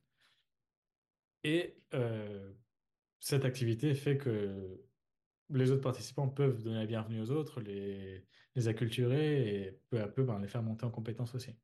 Et 1.42 1.76
euh, 1.94 2.52
cette 3.20 3.44
activité 3.44 3.94
fait 3.94 4.16
que 4.16 4.80
les 5.50 5.70
autres 5.70 5.82
participants 5.82 6.28
peuvent 6.28 6.62
donner 6.62 6.78
la 6.78 6.86
bienvenue 6.86 7.20
aux 7.20 7.30
autres, 7.30 7.60
les, 7.60 8.24
les 8.54 8.68
acculturer 8.68 9.64
et 9.66 9.80
peu 9.90 10.00
à 10.00 10.08
peu 10.08 10.24
ben, 10.24 10.40
les 10.40 10.48
faire 10.48 10.62
monter 10.62 10.84
en 10.86 10.90
compétences 10.90 11.34
aussi. 11.34 11.54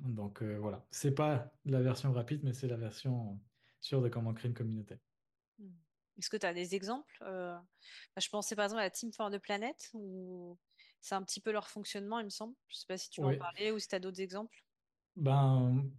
Donc 0.00 0.42
euh, 0.42 0.58
voilà, 0.58 0.86
c'est 0.90 1.14
pas 1.14 1.52
la 1.64 1.80
version 1.80 2.12
rapide, 2.12 2.40
mais 2.44 2.52
c'est 2.52 2.68
la 2.68 2.76
version 2.76 3.40
sûre 3.80 4.02
de 4.02 4.08
comment 4.08 4.34
créer 4.34 4.48
une 4.48 4.54
communauté. 4.56 4.96
Hmm. 5.58 5.72
Est-ce 6.18 6.30
que 6.30 6.36
tu 6.36 6.46
as 6.46 6.54
des 6.54 6.74
exemples? 6.74 7.16
Euh, 7.22 7.54
bah, 7.54 8.20
je 8.20 8.28
pensais 8.28 8.56
par 8.56 8.64
exemple 8.64 8.80
à 8.80 8.84
la 8.84 8.90
Team 8.90 9.12
for 9.12 9.30
the 9.30 9.38
Planet, 9.38 9.90
où 9.92 10.58
c'est 11.00 11.14
un 11.14 11.22
petit 11.22 11.40
peu 11.40 11.52
leur 11.52 11.68
fonctionnement, 11.68 12.18
il 12.18 12.24
me 12.24 12.30
semble. 12.30 12.54
Je 12.68 12.76
sais 12.76 12.86
pas 12.86 12.98
si 12.98 13.08
tu 13.10 13.20
veux 13.20 13.26
en 13.28 13.30
Oui, 13.30 13.36
parler 13.36 13.70
ou 13.70 13.78
si 13.78 13.88
tu 13.88 13.94
as 13.94 14.00
d'autres 14.00 14.20
exemples. 14.20 14.64
ben, 15.16 15.90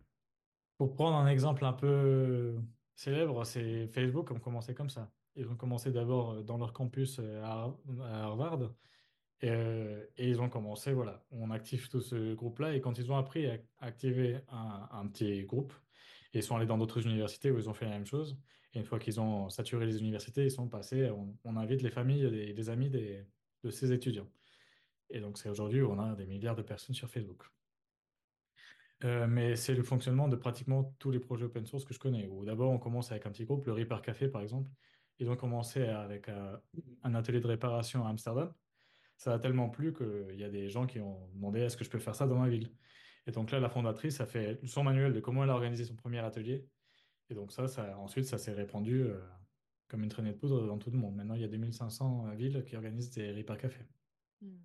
pour 0.78 0.94
prendre 0.96 1.18
un 1.18 1.28
exemple 1.28 1.66
un 1.66 1.74
peu 1.74 2.62
célèbre, 2.96 3.46
c'est 3.46 3.88
Facebook 3.90 4.32
ont 4.32 4.40
commencé 4.40 4.76
comme 4.76 4.90
ça. 4.90 5.14
Ils 5.36 5.50
ont 5.50 5.58
commencé 5.58 5.92
d'abord 5.92 6.32
euh, 6.34 6.44
dans 6.44 6.58
leur 6.58 6.74
campus 6.74 7.20
euh, 7.20 7.42
à 7.44 7.48
Har- 7.66 7.80
à 8.02 8.24
Harvard 8.26 8.76
et, 9.42 9.50
euh, 9.52 10.08
et 10.18 10.30
ils 10.30 10.42
ont 10.42 10.50
commencé, 10.50 10.94
voilà, 10.94 11.26
on 11.32 11.52
active 11.52 11.90
tout 11.90 12.02
ce 12.02 12.34
groupe-là 12.36 12.76
et 12.76 12.82
quand 12.82 12.98
ils 13.00 13.12
ont 13.12 13.18
appris 13.18 13.48
à 13.48 13.60
activer 13.80 14.42
un, 14.50 14.90
un 14.92 15.08
petit 15.10 15.46
groupe, 15.46 15.74
ils 16.34 16.44
sont 16.44 16.56
allés 16.56 16.66
dans 16.66 16.78
d'autres 16.78 17.06
universités 17.06 17.52
où 17.52 17.58
ils 17.58 17.70
ont 17.70 17.74
fait 17.74 17.86
la 17.86 17.92
même 17.92 18.06
chose. 18.06 18.38
Et 18.74 18.80
une 18.80 18.86
fois 18.86 19.00
qu'ils 19.00 19.20
ont 19.20 19.50
saturé 19.50 19.86
les 19.86 20.00
universités, 20.00 20.44
ils 20.44 20.52
sont 20.52 20.68
passés, 20.68 21.10
on, 21.44 21.58
invite 21.58 21.82
les 21.82 21.90
familles 21.90 22.26
et 22.26 22.54
les 22.54 22.70
amis 22.70 22.90
des- 22.90 23.26
de 23.64 23.72
ces 23.72 23.92
étudiants. 23.92 24.30
Et 25.10 25.20
donc, 25.20 25.38
c'est 25.38 25.50
aujourd'hui 25.50 25.82
où 25.82 25.92
on 25.92 26.00
a 26.00 26.16
des 26.16 26.26
milliards 26.26 26.56
de 26.56 26.62
personnes 26.62 26.96
sur 26.96 27.10
Facebook. 27.10 27.44
Euh, 29.06 29.28
mais 29.28 29.56
c'est 29.56 29.74
le 29.74 29.84
fonctionnement 29.84 30.28
de 30.28 30.36
pratiquement 30.36 30.96
tous 31.00 31.10
les 31.10 31.20
projets 31.20 31.46
open 31.46 31.66
source 31.66 31.86
que 31.86 31.94
je 31.94 32.00
connais. 32.00 32.28
Où 32.28 32.46
d'abord, 32.46 32.72
on 32.72 32.80
commence 32.80 33.12
avec 33.12 33.26
un 33.26 33.32
petit 33.32 33.46
groupe, 33.46 33.66
le 33.66 33.74
Repair 33.74 34.02
Café 34.02 34.28
par 34.28 34.42
exemple. 34.42 34.70
Ils 35.20 35.30
ont 35.30 35.36
commencé 35.36 35.84
avec 35.84 36.30
euh, 36.30 36.56
un 37.04 37.16
atelier 37.16 37.40
de 37.40 37.48
réparation 37.48 38.06
à 38.06 38.10
Amsterdam. 38.10 38.54
Ça 39.18 39.34
a 39.34 39.40
tellement 39.40 39.70
plu 39.70 39.94
qu'il 39.94 40.38
y 40.38 40.44
a 40.44 40.50
des 40.50 40.70
gens 40.70 40.86
qui 40.86 41.00
ont 41.00 41.28
demandé 41.34 41.62
est-ce 41.62 41.76
que 41.76 41.84
je 41.84 41.90
peux 41.90 42.00
faire 42.00 42.16
ça 42.16 42.28
dans 42.28 42.38
ma 42.38 42.50
ville? 42.50 42.72
Et 43.30 43.32
donc 43.32 43.52
là, 43.52 43.60
la 43.60 43.70
fondatrice 43.70 44.22
a 44.22 44.26
fait 44.26 44.60
son 44.66 44.84
manuel 44.84 45.14
de 45.14 45.20
comment 45.20 45.44
elle 45.44 45.52
a 45.52 45.54
organisé 45.54 45.86
son 45.86 45.96
premier 45.96 46.18
atelier. 46.18 46.68
Et 47.30 47.36
donc 47.36 47.52
ça, 47.52 47.68
ensuite, 48.00 48.26
ça 48.26 48.40
s'est 48.40 48.54
répandu 48.54 49.04
euh, 49.04 49.20
comme 49.88 50.04
une 50.04 50.10
traînée 50.10 50.32
de 50.32 50.36
poudre 50.36 50.66
dans 50.66 50.80
tout 50.80 50.90
le 50.90 50.98
monde. 50.98 51.16
Maintenant, 51.16 51.36
il 51.36 51.42
y 51.42 51.44
a 51.44 51.48
2500 51.48 52.32
villes 52.36 52.64
qui 52.66 52.76
organisent 52.76 53.12
des 53.12 53.32
Repair 53.32 53.60
Café. 53.60 53.86
Hmm. 54.42 54.58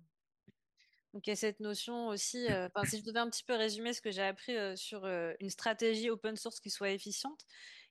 Donc 1.15 1.27
il 1.27 1.29
y 1.29 1.33
a 1.33 1.37
cette 1.37 1.61
notion 1.61 2.09
aussi, 2.09 2.45
euh, 2.51 2.67
si 2.83 2.97
je 2.99 3.03
devais 3.05 3.19
un 3.19 3.29
petit 3.29 3.45
peu 3.45 3.55
résumer 3.55 3.93
ce 3.93 4.01
que 4.01 4.11
j'ai 4.11 4.21
appris 4.21 4.57
euh, 4.57 4.75
sur 4.75 5.05
euh, 5.05 5.31
une 5.39 5.49
stratégie 5.49 6.09
open 6.09 6.35
source 6.35 6.59
qui 6.59 6.69
soit 6.69 6.89
efficiente, 6.89 7.39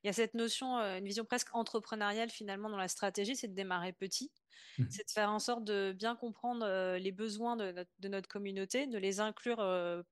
il 0.03 0.09
y 0.09 0.11
a 0.11 0.13
cette 0.13 0.35
notion, 0.35 0.77
une 0.77 1.07
vision 1.07 1.25
presque 1.25 1.49
entrepreneuriale 1.55 2.29
finalement 2.29 2.69
dans 2.69 2.77
la 2.77 2.89
stratégie, 2.89 3.35
c'est 3.35 3.49
de 3.49 3.55
démarrer 3.55 3.95
petit, 3.95 4.31
mmh. 4.77 4.85
c'est 4.91 5.07
de 5.07 5.11
faire 5.11 5.31
en 5.31 5.39
sorte 5.39 5.65
de 5.65 5.95
bien 5.97 6.15
comprendre 6.15 6.97
les 6.99 7.13
besoins 7.13 7.57
de 7.57 8.09
notre, 8.09 8.29
communauté, 8.29 8.87
de 8.87 8.99
les 8.99 9.21
inclure 9.21 9.57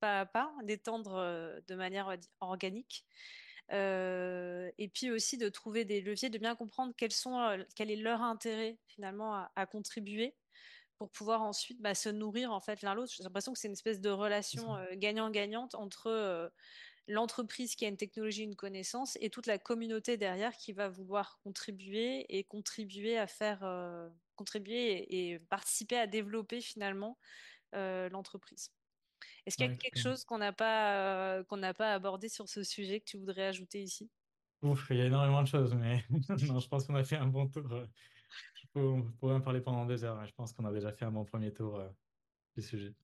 pas 0.00 0.20
à 0.20 0.24
pas, 0.24 0.50
d'étendre 0.62 1.60
de 1.68 1.74
manière 1.74 2.16
organique. 2.40 3.04
et 3.68 4.90
puis 4.94 5.10
aussi 5.10 5.36
de 5.36 5.50
trouver 5.50 5.84
des 5.84 6.00
leviers, 6.00 6.30
de 6.30 6.38
bien 6.38 6.56
comprendre 6.56 6.94
quels 6.96 7.12
sont, 7.12 7.62
quel 7.76 7.90
est 7.90 7.96
leur 7.96 8.22
intérêt 8.22 8.78
finalement 8.86 9.44
à 9.54 9.66
contribuer 9.66 10.34
pour 11.02 11.10
pouvoir 11.10 11.42
ensuite 11.42 11.82
bah, 11.82 11.96
se 11.96 12.08
nourrir 12.08 12.52
en 12.52 12.60
fait 12.60 12.80
l'un 12.82 12.94
l'autre. 12.94 13.12
J'ai 13.16 13.24
l'impression 13.24 13.52
que 13.52 13.58
c'est 13.58 13.66
une 13.66 13.72
espèce 13.72 14.00
de 14.00 14.08
relation 14.08 14.76
euh, 14.76 14.86
gagnant-gagnante 14.92 15.74
entre 15.74 16.06
euh, 16.06 16.48
l'entreprise 17.08 17.74
qui 17.74 17.84
a 17.84 17.88
une 17.88 17.96
technologie, 17.96 18.44
une 18.44 18.54
connaissance, 18.54 19.18
et 19.20 19.28
toute 19.28 19.48
la 19.48 19.58
communauté 19.58 20.16
derrière 20.16 20.56
qui 20.56 20.72
va 20.72 20.88
vouloir 20.88 21.40
contribuer 21.42 22.24
et 22.28 22.44
contribuer 22.44 23.18
à 23.18 23.26
faire 23.26 23.64
euh, 23.64 24.08
contribuer 24.36 25.32
et, 25.32 25.40
participer 25.40 25.98
à 25.98 26.06
développer 26.06 26.60
finalement 26.60 27.18
l'entreprise. 27.72 28.70
Est-ce 29.44 29.56
qu'il 29.56 29.66
y 29.66 29.74
a 29.74 29.74
quelque 29.74 29.98
chose 29.98 30.24
qu'on 30.24 30.38
n'a 30.38 30.52
pas 30.52 31.42
qu'on 31.48 31.56
n'a 31.56 31.74
pas 31.74 31.94
abordé 31.94 32.28
sur 32.28 32.48
ce 32.48 32.62
sujet 32.62 33.00
que 33.00 33.06
tu 33.06 33.16
voudrais 33.16 33.46
ajouter 33.46 33.82
ici? 33.82 34.08
Ouf, 34.62 34.86
il 34.90 34.98
y 34.98 35.00
a 35.00 35.06
énormément 35.06 35.42
de 35.42 35.48
choses, 35.48 35.74
mais 35.74 36.04
non, 36.28 36.60
je 36.60 36.68
pense 36.68 36.86
qu'on 36.86 36.94
a 36.94 37.02
fait 37.02 37.16
un 37.16 37.26
bon 37.26 37.48
tour 37.48 37.64
on 38.74 39.02
pourrait 39.20 39.34
en 39.34 39.40
parler 39.40 39.60
pendant 39.60 39.86
des 39.86 40.04
heures. 40.04 40.24
Je 40.26 40.32
pense 40.34 40.52
qu'on 40.52 40.64
a 40.64 40.72
déjà 40.72 40.92
fait 40.92 41.04
un 41.04 41.12
bon 41.12 41.24
premier 41.24 41.52
tour 41.52 41.76
euh, 41.76 41.88
du 42.56 42.62
sujet. 42.62 42.94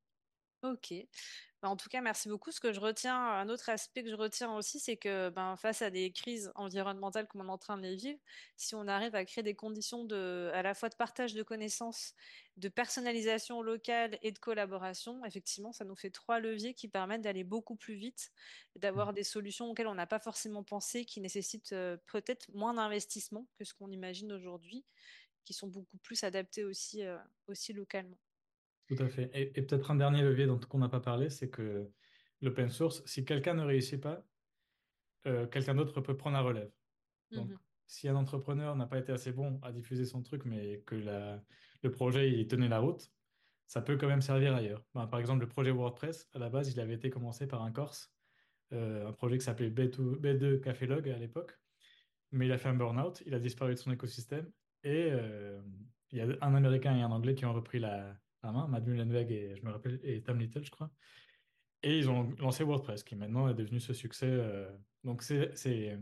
Ok. 0.63 0.93
Bah, 1.63 1.69
en 1.69 1.77
tout 1.77 1.89
cas, 1.89 2.01
merci 2.01 2.29
beaucoup. 2.29 2.53
Ce 2.53 2.61
que 2.61 2.73
je 2.73 2.79
retiens, 2.79 3.17
un 3.17 3.49
autre 3.49 3.69
aspect 3.69 4.05
que 4.05 4.11
je 4.11 4.15
retiens 4.15 4.55
aussi, 4.55 4.79
c'est 4.79 4.97
que 4.97 5.29
ben, 5.31 5.57
face 5.57 5.83
à 5.83 5.91
des 5.91 6.13
crises 6.13 6.53
environnementales 6.55 7.27
comme 7.27 7.41
on 7.41 7.49
est 7.49 7.51
en 7.51 7.59
train 7.59 7.77
de 7.77 7.83
les 7.83 7.97
vivre, 7.97 8.19
si 8.57 8.77
on 8.77 8.87
arrive 8.87 9.15
à 9.17 9.25
créer 9.25 9.43
des 9.43 9.55
conditions 9.57 10.05
de, 10.05 10.51
à 10.55 10.63
la 10.63 10.75
fois 10.75 10.89
de 10.89 10.95
partage 10.95 11.35
de 11.35 11.43
connaissances, 11.43 12.15
de 12.57 12.69
personnalisation 12.69 13.61
locale 13.63 14.19
et 14.23 14.31
de 14.31 14.39
collaboration, 14.39 15.25
effectivement, 15.25 15.73
ça 15.73 15.85
nous 15.85 15.97
fait 15.97 16.11
trois 16.11 16.39
leviers 16.39 16.75
qui 16.75 16.89
permettent 16.89 17.23
d'aller 17.23 17.45
beaucoup 17.45 17.77
plus 17.77 17.95
vite, 17.95 18.31
d'avoir 18.77 19.11
mmh. 19.11 19.15
des 19.15 19.25
solutions 19.25 19.71
auxquelles 19.71 19.89
on 19.89 19.95
n'a 19.97 20.07
pas 20.07 20.21
forcément 20.21 20.63
pensé, 20.63 21.05
qui 21.05 21.21
nécessitent 21.21 21.73
euh, 21.73 21.97
peut-être 22.07 22.49
moins 22.55 22.75
d'investissement 22.75 23.47
que 23.59 23.65
ce 23.65 23.75
qu'on 23.75 23.91
imagine 23.91 24.33
aujourd'hui 24.33 24.85
qui 25.45 25.55
sont 25.55 25.69
beaucoup 25.69 25.99
plus 25.99 26.25
adaptés 26.25 26.65
aussi, 26.65 27.03
euh, 27.03 27.17
aussi 27.47 27.73
localement. 27.73 28.19
Tout 28.89 29.03
à 29.03 29.09
fait. 29.09 29.31
Et, 29.35 29.47
peut-être 29.63 29.91
un 29.91 29.97
dernier 29.97 30.23
levier 30.23 30.47
dont 30.47 30.61
on 30.73 30.79
n'a 30.79 30.89
pas 30.89 31.01
parlé, 31.01 31.31
c'est 31.31 31.51
que 31.51 31.91
l'open 32.41 32.71
source, 32.71 33.03
si 33.05 33.25
quelqu'un 33.25 33.55
ne 33.55 33.65
réussit 33.65 34.01
pas, 34.01 34.25
euh, 35.27 35.47
quelqu'un 35.47 35.75
d'autre 35.75 36.01
peut 36.01 36.17
prendre 36.17 36.37
la 36.37 36.43
relève. 36.43 36.71
Donc, 37.33 37.51
mmh 37.51 37.59
si 37.89 38.07
un 38.07 38.17
entrepreneur 38.17 38.77
n'a 38.77 38.87
pas 38.87 38.99
été 38.99 39.13
assez 39.13 39.33
bon 39.33 39.59
à 39.63 39.73
diffuser 39.73 40.05
son 40.05 40.23
truc, 40.23 40.45
mais 40.45 40.83
que 40.87 40.95
la, 40.95 41.43
le 41.83 41.91
projet 41.91 42.31
il 42.31 42.47
tenait 42.47 42.69
la 42.69 42.81
route, 42.81 43.11
ça 43.67 43.81
peut 43.81 43.97
quand 43.97 44.07
même 44.07 44.21
servir 44.21 44.55
ailleurs. 44.55 44.85
Ben, 44.95 45.07
par 45.07 45.19
exemple, 45.21 45.41
le 45.41 45.49
projet 45.49 45.71
WordPress, 45.71 46.29
à 46.35 46.39
la 46.39 46.51
base, 46.51 46.71
il 46.71 46.81
avait 46.81 46.95
été 46.95 47.11
commencé 47.11 47.47
par 47.47 47.63
un 47.63 47.73
Corse, 47.73 48.13
euh, 48.73 49.09
un 49.09 49.13
projet 49.13 49.39
qui 49.39 49.45
s'appelait 49.45 49.71
B2, 49.71 50.21
B2 50.21 50.61
Café 50.61 50.87
Log 50.87 51.09
à 51.09 51.19
l'époque, 51.19 51.59
mais 52.31 52.47
il 52.47 52.53
a 52.53 52.59
fait 52.59 52.69
un 52.69 52.75
burn-out, 52.75 53.23
il 53.25 53.35
a 53.35 53.39
disparu 53.39 53.75
de 53.75 53.79
son 53.79 53.91
écosystème, 53.91 54.51
et 54.85 55.09
euh, 55.11 55.59
il 56.11 56.19
y 56.19 56.21
a 56.21 56.27
un 56.43 56.55
Américain 56.55 56.95
et 56.95 57.01
un 57.01 57.11
Anglais 57.11 57.35
qui 57.35 57.47
ont 57.47 57.55
repris 57.55 57.79
la, 57.79 58.19
main, 58.53 58.67
Matt 58.69 58.87
Mullenweg 58.87 59.31
et, 59.31 59.57
je 59.57 59.65
me 59.65 59.71
rappelle, 59.71 60.01
et 60.03 60.23
Tom 60.23 60.39
Little, 60.39 60.65
je 60.65 60.71
crois. 60.71 60.91
Et 61.83 61.99
ils 61.99 62.11
ont 62.11 62.35
lancé 62.39 62.65
WordPress, 62.65 63.05
qui 63.05 63.15
maintenant 63.15 63.49
est 63.49 63.55
devenu 63.55 63.81
ce 63.81 63.93
succès. 63.93 64.29
Euh, 64.29 64.71
donc 65.05 65.23
c'est 65.23 65.99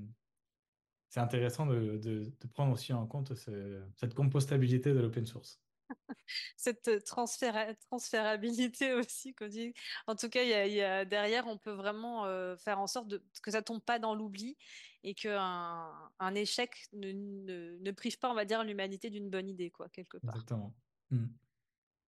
intéressant 1.16 1.66
de, 1.66 1.98
de, 1.98 2.32
prendre 2.52 2.72
aussi 2.72 2.92
en 2.92 3.06
compte 3.06 3.34
cette 3.34 4.14
compostabilité 4.14 4.92
de 4.92 5.00
l'open 5.00 5.26
source. 5.26 5.60
cette 6.56 7.04
transférabilité 7.04 8.92
aussi 8.94 9.34
qu'on 9.34 9.48
dit. 9.48 9.74
En 10.06 10.16
tout 10.16 10.28
cas, 10.28 10.42
il 10.42 10.72
y 10.72 10.82
a, 10.82 11.04
derrière, 11.04 11.46
on 11.46 11.58
peut 11.58 11.72
vraiment 11.72 12.26
euh, 12.26 12.56
faire 12.56 12.80
en 12.80 12.86
sorte 12.86 13.08
de, 13.08 13.22
que 13.42 13.50
ça 13.50 13.62
tombe 13.62 13.82
pas 13.82 13.98
dans 13.98 14.14
l'oubli 14.14 14.56
et 15.04 15.14
qu'un 15.14 15.92
un 16.18 16.34
échec 16.34 16.88
ne, 16.92 17.12
ne, 17.12 17.90
prive 17.92 18.18
pas, 18.18 18.30
on 18.30 18.34
va 18.34 18.44
dire, 18.44 18.64
l'humanité 18.64 19.10
d'une 19.10 19.30
bonne 19.30 19.48
idée, 19.48 19.70
quoi, 19.70 19.88
quelque 19.90 20.18
part. 20.18 20.34
Exactement. 20.34 20.74
Hmm. 21.10 21.26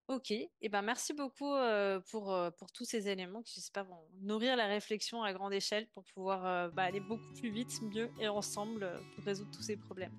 Ok, 0.09 0.31
et 0.31 0.69
ben 0.69 0.83
merci 0.83 1.15
beaucoup 1.15 1.53
euh, 1.53 1.99
pour, 2.13 2.33
euh, 2.33 2.53
pour 2.53 2.71
tous 2.71 2.85
ces 2.85 3.09
éléments 3.09 3.43
qui 3.43 3.55
j'espère 3.57 3.85
vont 3.85 3.99
nourrir 4.21 4.55
la 4.57 4.67
réflexion 4.67 5.25
à 5.25 5.33
grande 5.33 5.53
échelle 5.53 5.89
pour 5.89 6.05
pouvoir 6.15 6.71
bah, 6.73 6.85
aller 6.85 7.01
beaucoup 7.01 7.33
plus 7.35 7.51
vite, 7.51 7.83
mieux 7.83 8.09
et 8.21 8.29
ensemble 8.29 8.89
pour 9.15 9.25
résoudre 9.25 9.51
tous 9.51 9.63
ces 9.63 9.77
problèmes. 9.77 10.17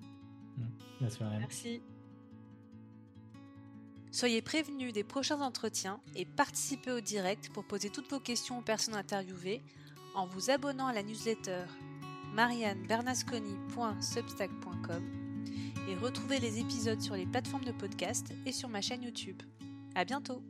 Merci. 1.00 1.22
Merci. 1.22 1.80
Soyez 4.10 4.42
prévenus 4.42 4.92
des 4.92 5.04
prochains 5.04 5.40
entretiens 5.40 6.02
et 6.16 6.26
participez 6.26 6.92
au 6.92 7.00
direct 7.00 7.50
pour 7.52 7.66
poser 7.66 7.88
toutes 7.88 8.10
vos 8.10 8.20
questions 8.20 8.58
aux 8.58 8.62
personnes 8.62 8.94
interviewées 8.94 9.62
en 10.14 10.26
vous 10.26 10.50
abonnant 10.50 10.86
à 10.86 10.92
la 10.92 11.02
newsletter 11.02 11.64
mariannebernasconi.substack.com 12.34 15.18
et 15.88 15.94
retrouvez 15.94 16.40
les 16.40 16.58
épisodes 16.58 17.00
sur 17.00 17.14
les 17.14 17.26
plateformes 17.26 17.64
de 17.64 17.72
podcast 17.72 18.34
et 18.44 18.52
sur 18.52 18.68
ma 18.68 18.80
chaîne 18.80 19.02
YouTube. 19.02 19.40
À 19.98 20.04
bientôt! 20.04 20.44